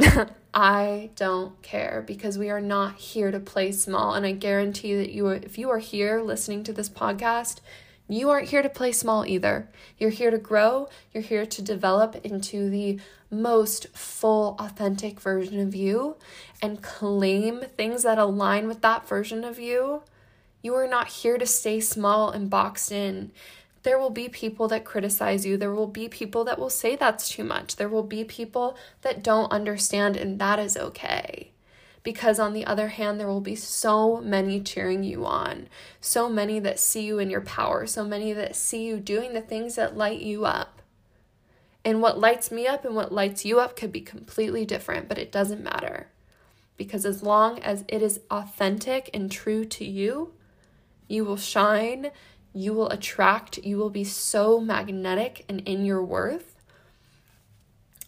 I 0.54 1.10
don't 1.16 1.60
care 1.60 2.02
because 2.06 2.38
we 2.38 2.48
are 2.48 2.62
not 2.62 2.94
here 2.94 3.30
to 3.30 3.38
play 3.38 3.72
small. 3.72 4.14
And 4.14 4.24
I 4.24 4.32
guarantee 4.32 4.96
that 4.96 5.10
you, 5.10 5.28
if 5.28 5.58
you 5.58 5.68
are 5.68 5.80
here 5.80 6.22
listening 6.22 6.64
to 6.64 6.72
this 6.72 6.88
podcast, 6.88 7.60
you 8.08 8.30
aren't 8.30 8.48
here 8.48 8.62
to 8.62 8.68
play 8.68 8.92
small 8.92 9.26
either. 9.26 9.68
You're 9.98 10.10
here 10.10 10.30
to 10.30 10.38
grow, 10.38 10.88
you're 11.12 11.22
here 11.22 11.46
to 11.46 11.62
develop 11.62 12.16
into 12.24 12.70
the 12.70 12.98
most 13.30 13.88
full, 13.88 14.56
authentic 14.58 15.20
version 15.20 15.60
of 15.60 15.74
you 15.74 16.16
and 16.62 16.82
claim 16.82 17.60
things 17.76 18.02
that 18.04 18.18
align 18.18 18.66
with 18.66 18.80
that 18.80 19.06
version 19.06 19.44
of 19.44 19.58
you. 19.58 20.02
You 20.62 20.74
are 20.74 20.88
not 20.88 21.08
here 21.08 21.38
to 21.38 21.46
stay 21.46 21.80
small 21.80 22.30
and 22.30 22.48
boxed 22.48 22.90
in. 22.90 23.30
There 23.82 23.98
will 23.98 24.10
be 24.10 24.28
people 24.28 24.68
that 24.68 24.84
criticize 24.84 25.46
you. 25.46 25.56
There 25.56 25.74
will 25.74 25.86
be 25.86 26.08
people 26.08 26.44
that 26.44 26.58
will 26.58 26.70
say 26.70 26.96
that's 26.96 27.28
too 27.28 27.44
much. 27.44 27.76
There 27.76 27.88
will 27.88 28.02
be 28.02 28.24
people 28.24 28.76
that 29.02 29.22
don't 29.22 29.52
understand, 29.52 30.16
and 30.16 30.38
that 30.40 30.58
is 30.58 30.76
okay 30.76 31.52
because 32.08 32.38
on 32.38 32.54
the 32.54 32.64
other 32.64 32.88
hand, 32.88 33.20
there 33.20 33.26
will 33.26 33.38
be 33.42 33.54
so 33.54 34.18
many 34.22 34.62
cheering 34.62 35.04
you 35.04 35.26
on, 35.26 35.68
so 36.00 36.26
many 36.26 36.58
that 36.58 36.80
see 36.80 37.02
you 37.02 37.18
in 37.18 37.28
your 37.28 37.42
power, 37.42 37.86
so 37.86 38.02
many 38.02 38.32
that 38.32 38.56
see 38.56 38.86
you 38.86 38.96
doing 38.96 39.34
the 39.34 39.42
things 39.42 39.74
that 39.74 39.94
light 39.94 40.22
you 40.22 40.46
up. 40.46 40.80
And 41.84 42.00
what 42.00 42.18
lights 42.18 42.50
me 42.50 42.66
up 42.66 42.86
and 42.86 42.96
what 42.96 43.12
lights 43.12 43.44
you 43.44 43.60
up 43.60 43.76
could 43.76 43.92
be 43.92 44.00
completely 44.00 44.64
different, 44.64 45.06
but 45.06 45.18
it 45.18 45.30
doesn't 45.30 45.62
matter. 45.62 46.08
Because 46.78 47.04
as 47.04 47.22
long 47.22 47.58
as 47.58 47.84
it 47.88 48.00
is 48.00 48.20
authentic 48.30 49.10
and 49.12 49.30
true 49.30 49.66
to 49.66 49.84
you, 49.84 50.32
you 51.08 51.26
will 51.26 51.36
shine, 51.36 52.10
you 52.54 52.72
will 52.72 52.88
attract, 52.88 53.58
you 53.58 53.76
will 53.76 53.90
be 53.90 54.04
so 54.04 54.58
magnetic 54.58 55.44
and 55.46 55.60
in 55.68 55.84
your 55.84 56.02
worth. 56.02 56.54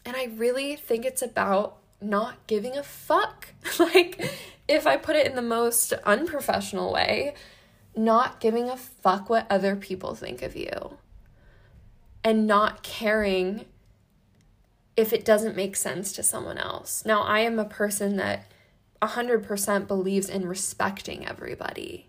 And 0.06 0.16
I 0.16 0.30
really 0.38 0.74
think 0.74 1.04
it's 1.04 1.20
about 1.20 1.79
not 2.00 2.46
giving 2.46 2.76
a 2.76 2.82
fuck. 2.82 3.48
like, 3.78 4.30
if 4.68 4.86
I 4.86 4.96
put 4.96 5.16
it 5.16 5.26
in 5.26 5.36
the 5.36 5.42
most 5.42 5.92
unprofessional 6.04 6.92
way, 6.92 7.34
not 7.96 8.40
giving 8.40 8.68
a 8.68 8.76
fuck 8.76 9.28
what 9.28 9.46
other 9.50 9.76
people 9.76 10.14
think 10.14 10.42
of 10.42 10.56
you 10.56 10.98
and 12.22 12.46
not 12.46 12.82
caring 12.82 13.64
if 14.96 15.12
it 15.12 15.24
doesn't 15.24 15.56
make 15.56 15.76
sense 15.76 16.12
to 16.12 16.22
someone 16.22 16.58
else. 16.58 17.04
Now, 17.06 17.22
I 17.22 17.40
am 17.40 17.58
a 17.58 17.64
person 17.64 18.16
that 18.16 18.50
100% 19.00 19.86
believes 19.86 20.28
in 20.28 20.46
respecting 20.46 21.26
everybody. 21.26 22.08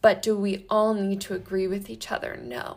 But 0.00 0.22
do 0.22 0.36
we 0.36 0.64
all 0.70 0.94
need 0.94 1.20
to 1.22 1.34
agree 1.34 1.66
with 1.66 1.90
each 1.90 2.12
other? 2.12 2.38
No. 2.40 2.76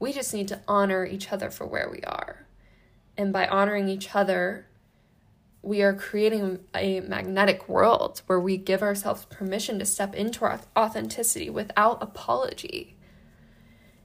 We 0.00 0.12
just 0.12 0.34
need 0.34 0.48
to 0.48 0.60
honor 0.66 1.06
each 1.06 1.32
other 1.32 1.50
for 1.50 1.64
where 1.64 1.88
we 1.88 2.00
are. 2.00 2.46
And 3.16 3.32
by 3.32 3.46
honoring 3.46 3.88
each 3.88 4.14
other, 4.14 4.66
we 5.64 5.80
are 5.82 5.94
creating 5.94 6.58
a 6.74 7.00
magnetic 7.00 7.68
world 7.68 8.20
where 8.26 8.38
we 8.38 8.58
give 8.58 8.82
ourselves 8.82 9.24
permission 9.26 9.78
to 9.78 9.86
step 9.86 10.14
into 10.14 10.44
our 10.44 10.60
authenticity 10.76 11.48
without 11.48 12.02
apology. 12.02 12.96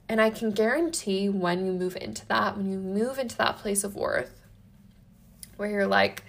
And 0.08 0.20
I 0.22 0.30
can 0.30 0.52
guarantee 0.52 1.28
when 1.28 1.66
you 1.66 1.72
move 1.72 1.96
into 1.96 2.26
that, 2.28 2.56
when 2.56 2.70
you 2.70 2.78
move 2.78 3.18
into 3.18 3.36
that 3.36 3.58
place 3.58 3.84
of 3.84 3.94
worth, 3.94 4.40
where 5.56 5.70
you're 5.70 5.86
like, 5.86 6.24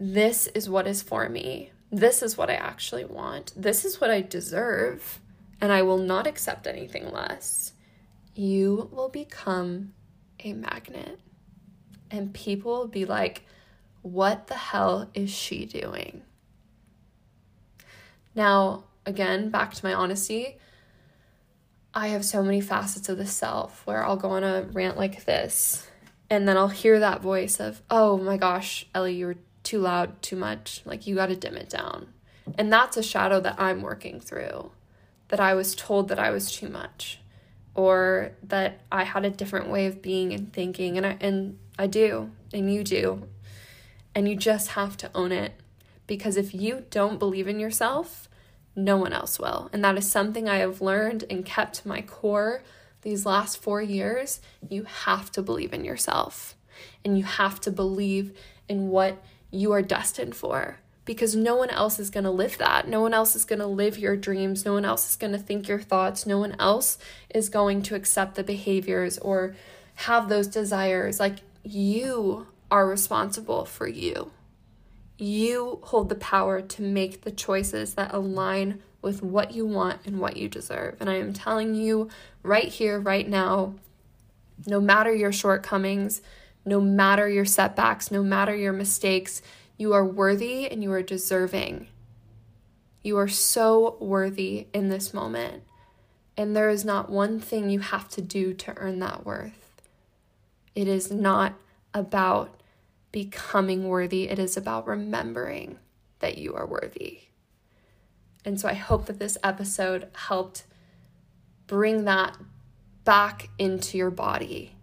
this 0.00 0.46
is 0.48 0.68
what 0.68 0.86
is 0.86 1.02
for 1.02 1.28
me, 1.28 1.70
this 1.92 2.22
is 2.22 2.38
what 2.38 2.48
I 2.48 2.54
actually 2.54 3.04
want, 3.04 3.52
this 3.54 3.84
is 3.84 4.00
what 4.00 4.10
I 4.10 4.22
deserve, 4.22 5.20
and 5.60 5.70
I 5.70 5.82
will 5.82 5.98
not 5.98 6.26
accept 6.26 6.66
anything 6.66 7.12
less, 7.12 7.72
you 8.34 8.88
will 8.92 9.10
become 9.10 9.92
a 10.42 10.54
magnet. 10.54 11.20
And 12.10 12.32
people 12.32 12.72
will 12.72 12.88
be 12.88 13.04
like, 13.04 13.44
what 14.02 14.46
the 14.46 14.54
hell 14.54 15.10
is 15.14 15.30
she 15.30 15.64
doing? 15.66 16.22
Now, 18.34 18.84
again, 19.04 19.50
back 19.50 19.74
to 19.74 19.84
my 19.84 19.94
honesty, 19.94 20.58
I 21.94 22.08
have 22.08 22.24
so 22.24 22.42
many 22.42 22.60
facets 22.60 23.08
of 23.08 23.18
the 23.18 23.26
self 23.26 23.84
where 23.86 24.04
I'll 24.04 24.16
go 24.16 24.30
on 24.30 24.44
a 24.44 24.62
rant 24.72 24.96
like 24.96 25.24
this, 25.24 25.88
and 26.30 26.46
then 26.46 26.56
I'll 26.56 26.68
hear 26.68 27.00
that 27.00 27.22
voice 27.22 27.58
of, 27.58 27.82
oh 27.90 28.18
my 28.18 28.36
gosh, 28.36 28.86
Ellie, 28.94 29.14
you 29.14 29.26
were 29.26 29.36
too 29.62 29.80
loud, 29.80 30.22
too 30.22 30.36
much. 30.36 30.82
Like, 30.84 31.06
you 31.06 31.14
got 31.14 31.26
to 31.26 31.36
dim 31.36 31.56
it 31.56 31.68
down. 31.68 32.08
And 32.56 32.72
that's 32.72 32.96
a 32.96 33.02
shadow 33.02 33.40
that 33.40 33.56
I'm 33.58 33.82
working 33.82 34.20
through, 34.20 34.70
that 35.28 35.40
I 35.40 35.54
was 35.54 35.74
told 35.74 36.08
that 36.08 36.18
I 36.18 36.30
was 36.30 36.52
too 36.52 36.68
much, 36.68 37.20
or 37.74 38.32
that 38.42 38.80
I 38.92 39.04
had 39.04 39.24
a 39.24 39.30
different 39.30 39.68
way 39.68 39.86
of 39.86 40.00
being 40.00 40.32
and 40.32 40.52
thinking. 40.52 40.96
And 40.96 41.06
I, 41.06 41.16
and 41.20 41.58
I 41.78 41.86
do, 41.86 42.30
and 42.52 42.72
you 42.72 42.84
do. 42.84 43.26
And 44.14 44.28
you 44.28 44.36
just 44.36 44.68
have 44.70 44.96
to 44.98 45.10
own 45.14 45.32
it 45.32 45.52
because 46.06 46.36
if 46.36 46.54
you 46.54 46.84
don't 46.90 47.18
believe 47.18 47.46
in 47.46 47.60
yourself, 47.60 48.28
no 48.74 48.96
one 48.96 49.12
else 49.12 49.38
will. 49.38 49.68
And 49.72 49.84
that 49.84 49.96
is 49.98 50.10
something 50.10 50.48
I 50.48 50.58
have 50.58 50.80
learned 50.80 51.24
and 51.30 51.44
kept 51.44 51.74
to 51.76 51.88
my 51.88 52.00
core 52.02 52.62
these 53.02 53.26
last 53.26 53.58
four 53.58 53.80
years. 53.82 54.40
You 54.68 54.84
have 54.84 55.30
to 55.32 55.42
believe 55.42 55.72
in 55.72 55.84
yourself. 55.84 56.54
and 57.04 57.18
you 57.18 57.24
have 57.24 57.60
to 57.62 57.70
believe 57.70 58.36
in 58.68 58.88
what 58.88 59.22
you 59.50 59.72
are 59.72 59.82
destined 59.82 60.34
for 60.34 60.78
because 61.04 61.34
no 61.34 61.56
one 61.56 61.70
else 61.70 61.98
is 61.98 62.10
going 62.10 62.24
to 62.24 62.30
live 62.30 62.58
that. 62.58 62.86
No 62.86 63.00
one 63.00 63.14
else 63.14 63.34
is 63.34 63.44
going 63.44 63.60
to 63.60 63.66
live 63.66 63.98
your 63.98 64.16
dreams. 64.16 64.64
No 64.64 64.74
one 64.74 64.84
else 64.84 65.08
is 65.08 65.16
going 65.16 65.32
to 65.32 65.38
think 65.38 65.66
your 65.68 65.80
thoughts. 65.80 66.26
No 66.26 66.38
one 66.38 66.54
else 66.58 66.98
is 67.34 67.48
going 67.48 67.82
to 67.82 67.94
accept 67.94 68.34
the 68.34 68.44
behaviors 68.44 69.16
or 69.18 69.56
have 69.94 70.28
those 70.28 70.46
desires. 70.46 71.18
Like 71.18 71.38
you 71.62 72.46
are 72.70 72.86
responsible 72.86 73.64
for 73.64 73.88
you. 73.88 74.30
You 75.16 75.80
hold 75.84 76.08
the 76.08 76.14
power 76.14 76.60
to 76.60 76.82
make 76.82 77.22
the 77.22 77.30
choices 77.30 77.94
that 77.94 78.14
align 78.14 78.82
with 79.02 79.22
what 79.22 79.52
you 79.52 79.66
want 79.66 80.00
and 80.04 80.20
what 80.20 80.36
you 80.36 80.48
deserve. 80.48 80.96
And 81.00 81.08
I 81.08 81.14
am 81.14 81.32
telling 81.32 81.74
you 81.74 82.08
right 82.42 82.68
here, 82.68 83.00
right 83.00 83.28
now, 83.28 83.74
no 84.66 84.80
matter 84.80 85.14
your 85.14 85.32
shortcomings, 85.32 86.20
no 86.64 86.80
matter 86.80 87.28
your 87.28 87.44
setbacks, 87.44 88.10
no 88.10 88.22
matter 88.22 88.54
your 88.54 88.72
mistakes, 88.72 89.40
you 89.76 89.92
are 89.92 90.04
worthy 90.04 90.68
and 90.68 90.82
you 90.82 90.92
are 90.92 91.02
deserving. 91.02 91.88
You 93.02 93.16
are 93.18 93.28
so 93.28 93.96
worthy 94.00 94.66
in 94.74 94.88
this 94.88 95.14
moment. 95.14 95.62
And 96.36 96.54
there 96.54 96.68
is 96.68 96.84
not 96.84 97.10
one 97.10 97.40
thing 97.40 97.70
you 97.70 97.80
have 97.80 98.08
to 98.10 98.20
do 98.20 98.52
to 98.54 98.76
earn 98.76 98.98
that 98.98 99.24
worth. 99.24 99.80
It 100.74 100.86
is 100.86 101.10
not 101.10 101.54
about 101.94 102.57
becoming 103.12 103.88
worthy, 103.88 104.28
it 104.28 104.38
is 104.38 104.56
about 104.56 104.86
remembering 104.86 105.78
that 106.20 106.38
you 106.38 106.54
are 106.54 106.66
worthy. 106.66 107.20
And 108.44 108.60
so 108.60 108.68
I 108.68 108.74
hope 108.74 109.06
that 109.06 109.18
this 109.18 109.38
episode 109.42 110.08
helped 110.14 110.64
bring 111.66 112.04
that 112.04 112.36
back 113.04 113.48
into 113.58 113.98
your 113.98 114.10
body 114.10 114.74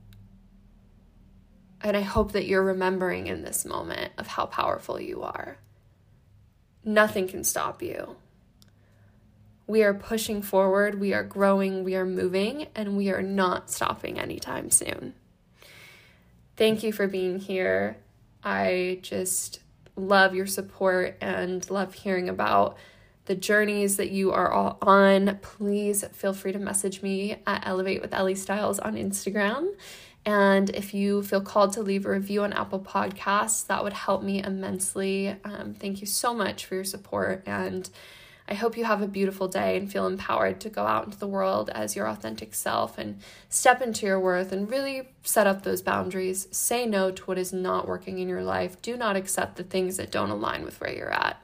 and 1.85 1.95
I 1.95 2.01
hope 2.01 2.31
that 2.31 2.47
you're 2.47 2.63
remembering 2.63 3.27
in 3.27 3.43
this 3.43 3.63
moment 3.63 4.11
of 4.17 4.25
how 4.25 4.47
powerful 4.47 4.99
you 4.99 5.21
are. 5.21 5.59
Nothing 6.83 7.27
can 7.27 7.43
stop 7.43 7.83
you. 7.83 8.15
We 9.67 9.83
are 9.83 9.93
pushing 9.93 10.41
forward, 10.41 10.99
we 10.99 11.13
are 11.13 11.23
growing, 11.23 11.83
we 11.83 11.95
are 11.95 12.05
moving, 12.05 12.67
and 12.75 12.97
we 12.97 13.11
are 13.11 13.21
not 13.21 13.69
stopping 13.69 14.19
anytime 14.19 14.71
soon. 14.71 15.13
Thank 16.55 16.81
you 16.81 16.91
for 16.91 17.07
being 17.07 17.37
here. 17.37 17.97
I 18.45 18.99
just 19.01 19.59
love 19.97 20.35
your 20.35 20.47
support 20.47 21.17
and 21.19 21.69
love 21.69 21.93
hearing 21.93 22.29
about 22.29 22.77
the 23.25 23.35
journeys 23.35 23.97
that 23.97 24.11
you 24.11 24.31
are 24.31 24.51
all 24.51 24.77
on. 24.81 25.39
Please 25.41 26.05
feel 26.13 26.33
free 26.33 26.51
to 26.51 26.59
message 26.59 27.01
me 27.01 27.37
at 27.47 27.67
Elevate 27.67 28.01
with 28.01 28.13
Ellie 28.13 28.35
Styles 28.35 28.79
on 28.79 28.95
Instagram 28.95 29.69
and 30.25 30.71
if 30.71 30.93
you 30.93 31.21
feel 31.21 31.41
called 31.41 31.73
to 31.73 31.81
leave 31.81 32.05
a 32.05 32.09
review 32.09 32.43
on 32.43 32.51
Apple 32.51 32.79
Podcasts, 32.79 33.67
that 33.67 33.83
would 33.83 33.93
help 33.93 34.23
me 34.23 34.43
immensely. 34.43 35.35
Um, 35.43 35.75
thank 35.75 36.01
you 36.01 36.07
so 36.07 36.33
much 36.33 36.65
for 36.65 36.75
your 36.75 36.83
support. 36.83 37.43
And 37.45 37.87
I 38.47 38.53
hope 38.53 38.77
you 38.77 38.85
have 38.85 39.01
a 39.01 39.07
beautiful 39.07 39.47
day 39.47 39.75
and 39.75 39.91
feel 39.91 40.05
empowered 40.05 40.59
to 40.61 40.69
go 40.69 40.85
out 40.85 41.05
into 41.05 41.17
the 41.17 41.27
world 41.27 41.71
as 41.71 41.95
your 41.95 42.07
authentic 42.07 42.53
self 42.53 42.97
and 42.97 43.19
step 43.49 43.81
into 43.81 44.05
your 44.05 44.19
worth 44.19 44.51
and 44.51 44.69
really 44.69 45.09
set 45.23 45.47
up 45.47 45.63
those 45.63 45.81
boundaries. 45.81 46.47
Say 46.51 46.85
no 46.85 47.09
to 47.09 47.23
what 47.23 47.39
is 47.39 47.51
not 47.51 47.87
working 47.87 48.19
in 48.19 48.29
your 48.29 48.43
life. 48.43 48.79
Do 48.83 48.97
not 48.97 49.15
accept 49.15 49.55
the 49.55 49.63
things 49.63 49.97
that 49.97 50.11
don't 50.11 50.29
align 50.29 50.63
with 50.63 50.79
where 50.79 50.93
you're 50.93 51.11
at 51.11 51.41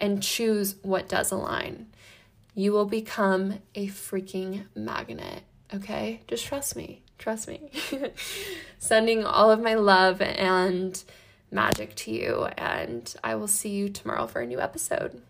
and 0.00 0.22
choose 0.22 0.74
what 0.82 1.08
does 1.08 1.30
align. 1.30 1.86
You 2.56 2.72
will 2.72 2.86
become 2.86 3.60
a 3.76 3.86
freaking 3.88 4.64
magnet, 4.74 5.42
okay? 5.72 6.20
Just 6.26 6.44
trust 6.44 6.74
me. 6.74 7.02
Trust 7.18 7.46
me. 7.46 7.70
Sending 8.78 9.24
all 9.24 9.52
of 9.52 9.62
my 9.62 9.74
love 9.74 10.20
and 10.20 11.02
magic 11.50 11.94
to 11.94 12.10
you, 12.10 12.48
and 12.58 13.14
I 13.22 13.36
will 13.36 13.46
see 13.46 13.70
you 13.70 13.88
tomorrow 13.88 14.26
for 14.26 14.40
a 14.40 14.46
new 14.46 14.60
episode. 14.60 15.22